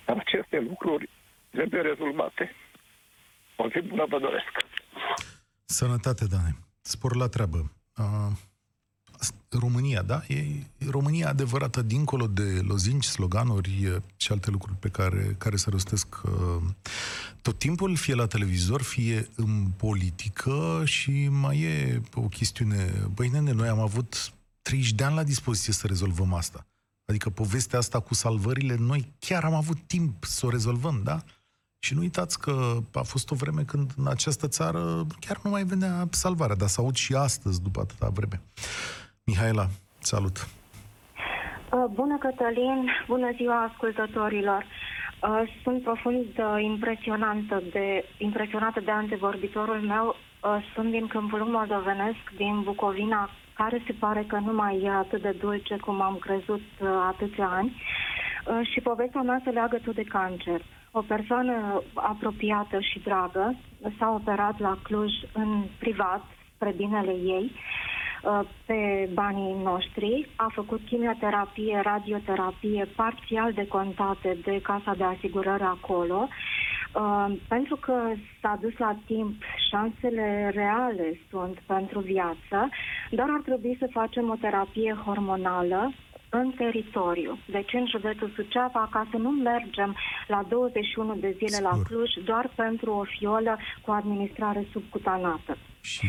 Dar 0.06 0.16
aceste 0.18 0.60
lucruri 0.60 1.08
trebuie 1.50 1.80
rezolvate. 1.80 2.54
O 3.56 3.68
zi 3.68 3.80
bună 3.80 4.04
vă 4.08 4.18
doresc. 4.18 4.52
Sănătate, 5.64 6.24
Dane. 6.26 6.56
Spor 6.80 7.16
la 7.16 7.28
treabă. 7.28 7.72
Uh, 7.96 8.32
România, 9.48 10.02
da? 10.02 10.22
E 10.28 10.44
România 10.90 11.28
adevărată, 11.28 11.82
dincolo 11.82 12.26
de 12.26 12.60
lozinci, 12.62 13.04
sloganuri 13.04 14.00
și 14.16 14.32
alte 14.32 14.50
lucruri 14.50 14.76
pe 14.78 14.88
care, 14.88 15.34
care 15.38 15.56
se 15.56 15.70
rostesc 15.70 16.22
uh, 16.24 16.62
tot 17.42 17.58
timpul, 17.58 17.96
fie 17.96 18.14
la 18.14 18.26
televizor, 18.26 18.82
fie 18.82 19.28
în 19.36 19.66
politică 19.76 20.82
și 20.84 21.28
mai 21.30 21.60
e 21.60 22.00
o 22.14 22.20
chestiune. 22.20 22.92
Băi, 23.14 23.28
nene, 23.28 23.52
noi 23.52 23.68
am 23.68 23.80
avut 23.80 24.32
30 24.66 24.92
de 24.92 25.04
ani 25.04 25.14
la 25.14 25.22
dispoziție 25.22 25.72
să 25.72 25.86
rezolvăm 25.86 26.34
asta. 26.34 26.66
Adică 27.08 27.30
povestea 27.30 27.78
asta 27.78 28.00
cu 28.00 28.14
salvările, 28.14 28.74
noi 28.78 29.12
chiar 29.18 29.44
am 29.44 29.54
avut 29.54 29.76
timp 29.86 30.24
să 30.24 30.46
o 30.46 30.50
rezolvăm, 30.50 31.00
da? 31.04 31.18
Și 31.84 31.94
nu 31.94 32.00
uitați 32.00 32.40
că 32.40 32.54
a 32.92 33.02
fost 33.02 33.30
o 33.30 33.34
vreme 33.34 33.62
când 33.62 33.90
în 33.96 34.06
această 34.06 34.48
țară 34.48 34.80
chiar 35.20 35.38
nu 35.42 35.50
mai 35.50 35.64
venea 35.64 36.06
salvarea, 36.10 36.56
dar 36.56 36.68
să 36.68 36.80
aud 36.80 36.94
și 36.94 37.14
astăzi 37.14 37.62
după 37.62 37.80
atâta 37.80 38.08
vreme. 38.18 38.40
Mihaela, 39.24 39.66
salut! 39.98 40.36
Uh, 40.38 41.84
bună, 41.92 42.16
Cătălin! 42.18 42.90
Bună 43.06 43.30
ziua 43.36 43.62
ascultătorilor! 43.62 44.64
Uh, 44.64 45.42
sunt 45.62 45.82
profund 45.82 46.26
uh, 46.38 46.62
impresionantă 46.62 47.62
de, 47.72 48.04
impresionată 48.18 48.80
de 48.80 48.90
antevorbitorul 48.90 49.80
meu. 49.80 50.16
Sunt 50.74 50.90
din 50.90 51.06
câmpul 51.06 51.44
moldovenesc, 51.44 52.22
din 52.36 52.62
Bucovina, 52.62 53.30
care 53.56 53.82
se 53.86 53.92
pare 53.92 54.24
că 54.28 54.38
nu 54.38 54.52
mai 54.52 54.80
e 54.82 54.90
atât 54.90 55.22
de 55.22 55.36
dulce 55.40 55.76
cum 55.76 56.00
am 56.00 56.16
crezut 56.20 56.62
atâția 57.08 57.46
ani. 57.46 57.82
Și 58.72 58.80
povestea 58.80 59.20
mea 59.20 59.40
se 59.44 59.50
leagă 59.50 59.78
tot 59.84 59.94
de 59.94 60.02
cancer. 60.02 60.60
O 60.90 61.00
persoană 61.00 61.82
apropiată 61.94 62.80
și 62.80 62.98
dragă 62.98 63.56
s-a 63.98 64.10
operat 64.10 64.58
la 64.58 64.78
Cluj 64.82 65.12
în 65.32 65.62
privat, 65.78 66.24
spre 66.54 66.72
binele 66.76 67.12
ei, 67.12 67.52
Uh, 68.26 68.40
pe 68.66 69.08
banii 69.12 69.56
noștri, 69.62 70.28
a 70.36 70.50
făcut 70.54 70.80
chimioterapie, 70.86 71.80
radioterapie 71.82 72.88
parțial 72.96 73.52
decontate 73.52 74.36
de 74.42 74.60
Casa 74.62 74.94
de 74.96 75.04
Asigurări 75.04 75.62
acolo, 75.62 76.28
Uh, 76.96 77.32
pentru 77.48 77.76
că 77.76 78.12
s-a 78.40 78.58
dus 78.60 78.76
la 78.76 78.96
timp, 79.06 79.42
șansele 79.70 80.50
reale 80.54 81.20
sunt 81.30 81.58
pentru 81.66 82.00
viață, 82.00 82.68
dar 83.10 83.26
ar 83.30 83.40
trebui 83.44 83.76
să 83.78 83.88
facem 83.90 84.30
o 84.30 84.34
terapie 84.40 84.96
hormonală 85.04 85.92
în 86.28 86.50
teritoriu, 86.50 87.38
deci 87.46 87.72
în 87.72 87.86
județul 87.86 88.32
Suceava, 88.34 88.88
ca 88.92 89.06
să 89.10 89.16
nu 89.16 89.30
mergem 89.30 89.96
la 90.26 90.42
21 90.48 91.14
de 91.14 91.34
zile 91.36 91.48
Sigur. 91.48 91.70
la 91.70 91.82
Cluj 91.88 92.10
doar 92.24 92.50
pentru 92.54 92.92
o 92.92 93.04
fiolă 93.04 93.58
cu 93.82 93.90
administrare 93.90 94.66
subcutanată. 94.72 95.56
Și? 95.80 96.06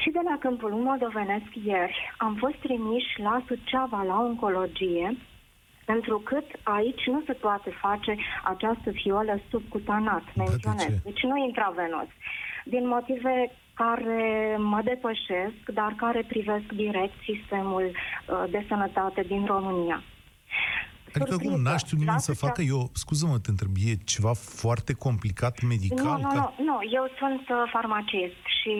Și 0.00 0.10
de 0.10 0.20
la 0.24 0.36
Câmpul 0.40 0.70
Moldovenesc 0.70 1.50
ieri 1.64 2.14
am 2.16 2.34
fost 2.34 2.54
trimiși 2.54 3.20
la 3.20 3.42
Suceava 3.46 4.02
la 4.02 4.20
oncologie 4.20 5.16
pentru 5.84 6.18
cât 6.18 6.46
aici 6.62 7.06
nu 7.06 7.22
se 7.26 7.32
poate 7.32 7.70
face 7.80 8.16
această 8.44 8.90
fiolă 8.90 9.40
subcutanat, 9.50 10.22
menționez. 10.36 10.86
De 10.86 11.00
deci 11.04 11.22
nu 11.22 11.36
intravenos. 11.36 12.08
Din 12.64 12.88
motive 12.88 13.50
care 13.74 14.56
mă 14.58 14.80
depășesc, 14.84 15.60
dar 15.74 15.94
care 15.96 16.24
privesc 16.28 16.66
direct 16.72 17.14
sistemul 17.22 17.90
uh, 17.90 18.44
de 18.50 18.64
sănătate 18.68 19.22
din 19.26 19.44
România. 19.44 20.02
Adică 21.14 21.36
cum, 21.36 21.60
n-aș 21.60 21.80
știut 21.80 22.00
nimeni 22.00 22.20
să 22.20 22.34
facă, 22.34 22.62
eu, 22.62 22.90
scuză-mă, 22.92 23.38
te 23.38 23.50
întreb, 23.50 23.70
e 23.90 23.94
ceva 24.04 24.32
foarte 24.32 24.92
complicat 24.92 25.62
medical? 25.62 26.18
Nu, 26.20 26.22
nu, 26.22 26.28
ca... 26.28 26.54
nu, 26.58 26.64
nu, 26.64 26.78
eu 26.98 27.04
sunt 27.18 27.44
uh, 27.48 27.56
farmacist 27.72 28.40
și 28.62 28.72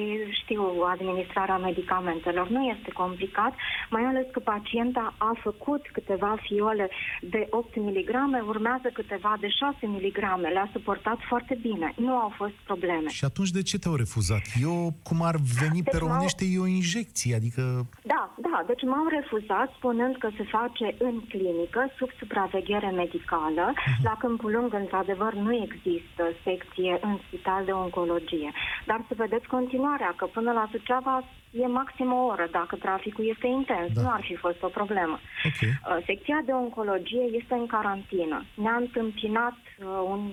știu 0.43 0.63
administrarea 0.95 1.59
medicamentelor. 1.59 2.49
Nu 2.49 2.63
este 2.65 2.91
complicat, 2.93 3.55
mai 3.91 4.03
ales 4.03 4.27
că 4.33 4.41
pacienta 4.41 5.15
a 5.19 5.33
făcut 5.43 5.83
câteva 5.93 6.37
fiole 6.41 6.91
de 7.21 7.47
8 7.51 7.77
mg, 7.77 8.11
urmează 8.47 8.89
câteva 8.93 9.37
de 9.41 9.49
6 9.49 9.77
mg. 9.87 10.19
Le-a 10.53 10.69
suportat 10.73 11.19
foarte 11.29 11.59
bine. 11.63 11.93
Nu 11.97 12.13
au 12.17 12.33
fost 12.37 12.57
probleme. 12.65 13.09
Și 13.09 13.25
atunci 13.25 13.51
de 13.51 13.63
ce 13.63 13.79
te-au 13.79 13.95
refuzat? 13.95 14.45
Eu, 14.63 14.93
cum 15.03 15.23
ar 15.23 15.37
veni 15.61 15.81
deci 15.83 15.93
pe 15.93 15.99
românește, 15.99 16.45
e 16.45 16.59
o 16.59 16.67
injecție, 16.67 17.35
adică... 17.35 17.63
Da, 18.03 18.23
da, 18.49 18.65
deci 18.67 18.83
m-au 18.83 19.07
refuzat 19.19 19.69
spunând 19.79 20.17
că 20.17 20.29
se 20.37 20.45
face 20.57 20.95
în 20.99 21.17
clinică, 21.29 21.81
sub 21.99 22.11
supraveghere 22.19 22.91
medicală. 22.91 23.73
Uh-huh. 23.73 24.03
La 24.03 24.15
Câmpul 24.19 24.51
Lung, 24.53 24.75
într-adevăr, 24.75 25.33
nu 25.35 25.53
există 25.67 26.25
secție 26.45 26.99
în 27.01 27.19
spital 27.27 27.65
de 27.65 27.71
oncologie. 27.71 28.51
Dar 28.87 29.05
să 29.09 29.15
vedeți 29.17 29.47
continuarea, 29.73 30.15
că 30.17 30.27
până 30.27 30.53
la 30.53 30.69
Suceava 30.71 31.25
e 31.51 31.67
maxim 31.67 32.13
o 32.13 32.25
oră, 32.25 32.49
dacă 32.51 32.77
traficul 32.77 33.27
este 33.29 33.47
intens. 33.47 33.93
Da. 33.93 34.03
Nu 34.03 34.11
ar 34.11 34.23
fi 34.23 34.35
fost 34.37 34.63
o 34.63 34.69
problemă. 34.69 35.19
Okay. 35.47 35.69
Uh, 35.69 36.05
secția 36.07 36.41
de 36.45 36.53
oncologie 36.53 37.25
este 37.41 37.55
în 37.55 37.67
carantină. 37.67 38.45
Ne-a 38.55 38.77
întâmpinat 38.77 39.59
uh, 39.79 39.87
un 40.05 40.33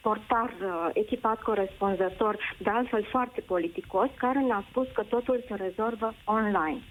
portar 0.00 0.50
uh, 0.60 0.88
echipat 0.92 1.42
corespunzător, 1.42 2.38
de 2.58 2.70
altfel 2.70 3.04
foarte 3.10 3.40
politicos, 3.40 4.08
care 4.16 4.38
ne-a 4.38 4.64
spus 4.68 4.86
că 4.94 5.02
totul 5.02 5.44
se 5.48 5.54
rezolvă 5.54 6.14
online. 6.24 6.82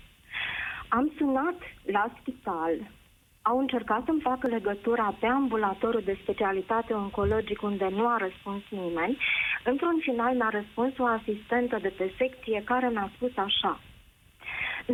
Am 0.89 1.11
sunat 1.17 1.57
la 1.85 2.11
spital 2.19 2.73
au 3.41 3.59
încercat 3.59 4.01
să-mi 4.05 4.21
facă 4.21 4.47
legătura 4.47 5.15
pe 5.19 5.25
ambulatorul 5.25 6.01
de 6.05 6.17
specialitate 6.21 6.93
oncologic 6.93 7.61
unde 7.61 7.87
nu 7.91 8.07
a 8.07 8.17
răspuns 8.17 8.63
nimeni. 8.69 9.17
Într-un 9.71 9.97
final 10.07 10.33
mi-a 10.35 10.51
răspuns 10.59 10.93
o 10.97 11.05
asistentă 11.19 11.77
de 11.81 11.91
pe 11.97 12.07
secție 12.17 12.61
care 12.71 12.87
mi-a 12.89 13.11
spus 13.15 13.33
așa. 13.47 13.73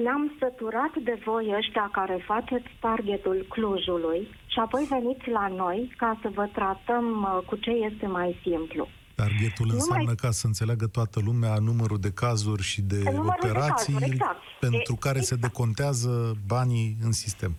Ne-am 0.04 0.36
săturat 0.40 0.94
de 1.08 1.16
voi 1.26 1.54
ăștia 1.60 1.90
care 1.92 2.24
faceți 2.26 2.70
targetul 2.80 3.46
Clujului 3.50 4.22
și 4.54 4.60
apoi 4.60 4.84
veniți 4.90 5.30
la 5.30 5.48
noi 5.48 5.94
ca 5.98 6.20
să 6.22 6.30
vă 6.34 6.46
tratăm 6.58 7.06
uh, 7.22 7.46
cu 7.46 7.56
ce 7.56 7.70
este 7.70 8.08
mai 8.08 8.40
simplu. 8.42 8.88
Targetul 9.16 9.68
înseamnă 9.72 10.06
mai... 10.06 10.16
ca 10.16 10.32
să 10.32 10.48
înțeleagă 10.48 10.88
toată 10.88 11.20
lumea 11.26 11.54
numărul 11.70 12.00
de 12.00 12.12
cazuri 12.12 12.64
și 12.64 12.82
de 12.82 13.00
numărul 13.04 13.34
operații 13.38 13.94
de 13.94 14.00
cazuri, 14.00 14.12
exact. 14.12 14.42
pentru 14.60 14.94
e, 14.96 15.04
care 15.06 15.18
exact. 15.18 15.42
se 15.42 15.48
decontează 15.48 16.12
banii 16.48 16.96
în 17.02 17.12
sistem. 17.12 17.54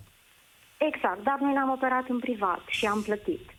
Exact, 0.77 1.23
dar 1.23 1.37
noi 1.41 1.53
ne-am 1.53 1.69
operat 1.69 2.05
în 2.07 2.19
privat 2.19 2.61
și 2.67 2.85
am 2.85 3.01
plătit. 3.01 3.56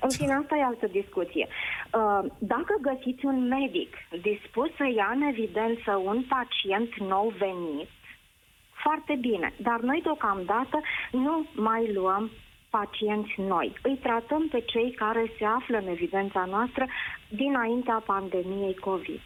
În 0.00 0.10
fine, 0.10 0.32
asta 0.32 0.56
e 0.56 0.64
altă 0.64 0.86
discuție. 0.86 1.46
Uh, 1.48 2.30
dacă 2.38 2.74
găsiți 2.80 3.24
un 3.24 3.48
medic 3.48 3.94
dispus 4.22 4.68
să 4.76 4.86
ia 4.96 5.10
în 5.14 5.22
evidență 5.22 5.90
un 6.04 6.24
pacient 6.28 6.94
nou 6.98 7.34
venit, 7.38 7.88
foarte 8.82 9.14
bine, 9.20 9.52
dar 9.56 9.80
noi 9.80 10.00
deocamdată 10.02 10.80
nu 11.12 11.46
mai 11.54 11.92
luăm 11.92 12.30
pacienți 12.70 13.34
noi. 13.36 13.72
Îi 13.82 13.98
tratăm 14.02 14.48
pe 14.48 14.60
cei 14.60 14.92
care 14.92 15.32
se 15.38 15.44
află 15.44 15.78
în 15.78 15.86
evidența 15.86 16.44
noastră 16.44 16.86
dinaintea 17.28 18.02
pandemiei 18.06 18.74
COVID. 18.74 19.20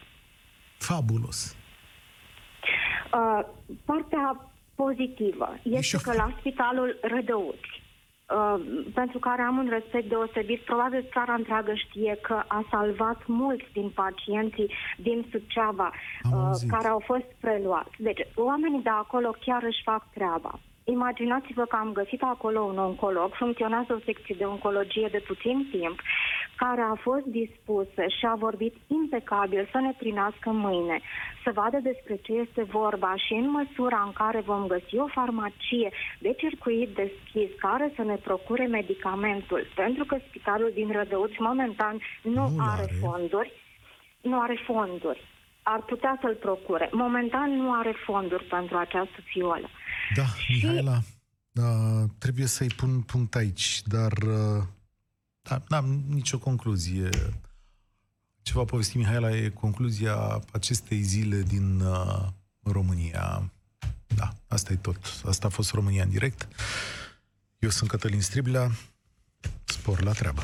Fabulos. 0.77 1.55
Uh, 3.13 3.45
partea 3.85 4.51
pozitivă 4.75 5.59
este 5.63 5.97
că 6.03 6.13
la 6.13 6.35
spitalul 6.39 6.99
Rădăuți, 7.01 7.73
uh, 7.73 7.80
pentru 8.93 9.19
care 9.19 9.41
am 9.41 9.57
un 9.57 9.67
respect 9.69 10.09
deosebit, 10.09 10.61
probabil 10.61 11.09
țara 11.11 11.33
întreagă 11.33 11.73
știe 11.73 12.17
că 12.21 12.43
a 12.47 12.65
salvat 12.69 13.19
mulți 13.25 13.65
din 13.73 13.89
pacienții 13.89 14.73
din 14.97 15.25
Suceava 15.31 15.91
uh, 15.91 16.51
care 16.67 16.87
au 16.87 17.01
fost 17.05 17.25
preluați. 17.39 17.95
Deci, 17.97 18.27
oamenii 18.35 18.81
de 18.81 18.89
acolo 18.89 19.35
chiar 19.45 19.63
își 19.63 19.81
fac 19.83 20.03
treaba. 20.13 20.59
Imaginați-vă 20.83 21.65
că 21.65 21.75
am 21.75 21.91
găsit 21.91 22.21
acolo 22.21 22.59
un 22.61 22.77
oncolog, 22.77 23.33
funcționează 23.33 23.93
o 23.93 24.03
secție 24.05 24.35
de 24.37 24.43
oncologie 24.43 25.07
de 25.11 25.23
puțin 25.27 25.67
timp, 25.71 25.99
care 26.63 26.81
a 26.81 26.95
fost 27.07 27.25
dispusă 27.41 28.03
și 28.17 28.25
a 28.33 28.35
vorbit 28.47 28.75
impecabil 28.99 29.69
să 29.71 29.79
ne 29.79 29.93
primească 30.01 30.49
mâine, 30.65 30.97
să 31.43 31.49
vadă 31.59 31.79
despre 31.89 32.15
ce 32.25 32.31
este 32.45 32.63
vorba 32.63 33.13
și 33.25 33.33
în 33.41 33.47
măsura 33.57 34.01
în 34.05 34.13
care 34.21 34.39
vom 34.51 34.67
găsi 34.73 34.95
o 35.05 35.07
farmacie 35.19 35.89
de 36.25 36.31
circuit 36.41 36.89
deschis 37.03 37.49
care 37.65 37.87
să 37.95 38.03
ne 38.03 38.17
procure 38.27 38.65
medicamentul, 38.67 39.61
pentru 39.75 40.03
că 40.05 40.15
spitalul 40.27 40.71
din 40.73 40.91
Rădăuți 40.91 41.39
momentan 41.49 41.95
nu, 42.23 42.43
nu 42.49 42.63
are, 42.71 42.81
are 42.81 42.85
fonduri, 43.01 43.51
nu 44.21 44.41
are 44.41 44.57
fonduri 44.65 45.21
ar 45.63 45.81
putea 45.81 46.17
să-l 46.21 46.35
procure. 46.35 46.89
Momentan 46.91 47.49
nu 47.51 47.73
are 47.73 47.93
fonduri 48.05 48.43
pentru 48.43 48.77
această 48.77 49.19
fiolă. 49.23 49.69
Da, 50.15 50.25
și... 50.25 50.51
Mihaela, 50.51 50.97
da, 51.51 51.71
trebuie 52.19 52.45
să-i 52.45 52.73
pun 52.75 53.01
punct 53.01 53.35
aici, 53.35 53.81
dar 53.85 54.11
uh, 54.11 54.63
da, 55.41 55.61
n-am 55.67 56.03
nicio 56.07 56.37
concluzie. 56.37 57.09
Ce 58.41 58.53
va 58.53 58.63
povesti 58.63 58.97
Mihaela 58.97 59.35
e 59.35 59.49
concluzia 59.49 60.43
acestei 60.51 61.01
zile 61.01 61.41
din 61.41 61.79
uh, 61.79 62.27
România. 62.63 63.51
Da, 64.15 64.33
asta 64.47 64.73
e 64.73 64.75
tot. 64.75 65.21
Asta 65.25 65.47
a 65.47 65.49
fost 65.49 65.71
România 65.71 66.03
în 66.03 66.09
direct. 66.09 66.47
Eu 67.59 67.69
sunt 67.69 67.89
Cătălin 67.89 68.21
Striblea. 68.21 68.71
Spor 69.63 70.01
la 70.01 70.11
treabă. 70.11 70.43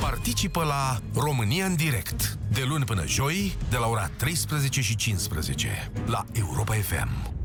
Participă 0.00 0.64
la 0.64 1.00
România 1.14 1.66
în 1.66 1.76
direct 1.76 2.38
de 2.52 2.64
luni 2.64 2.84
până 2.84 3.06
joi 3.06 3.56
de 3.70 3.76
la 3.76 3.86
ora 3.86 4.08
13 4.08 4.80
și 4.80 4.96
15 4.96 5.90
la 6.06 6.24
Europa 6.32 6.74
FM. 6.74 7.36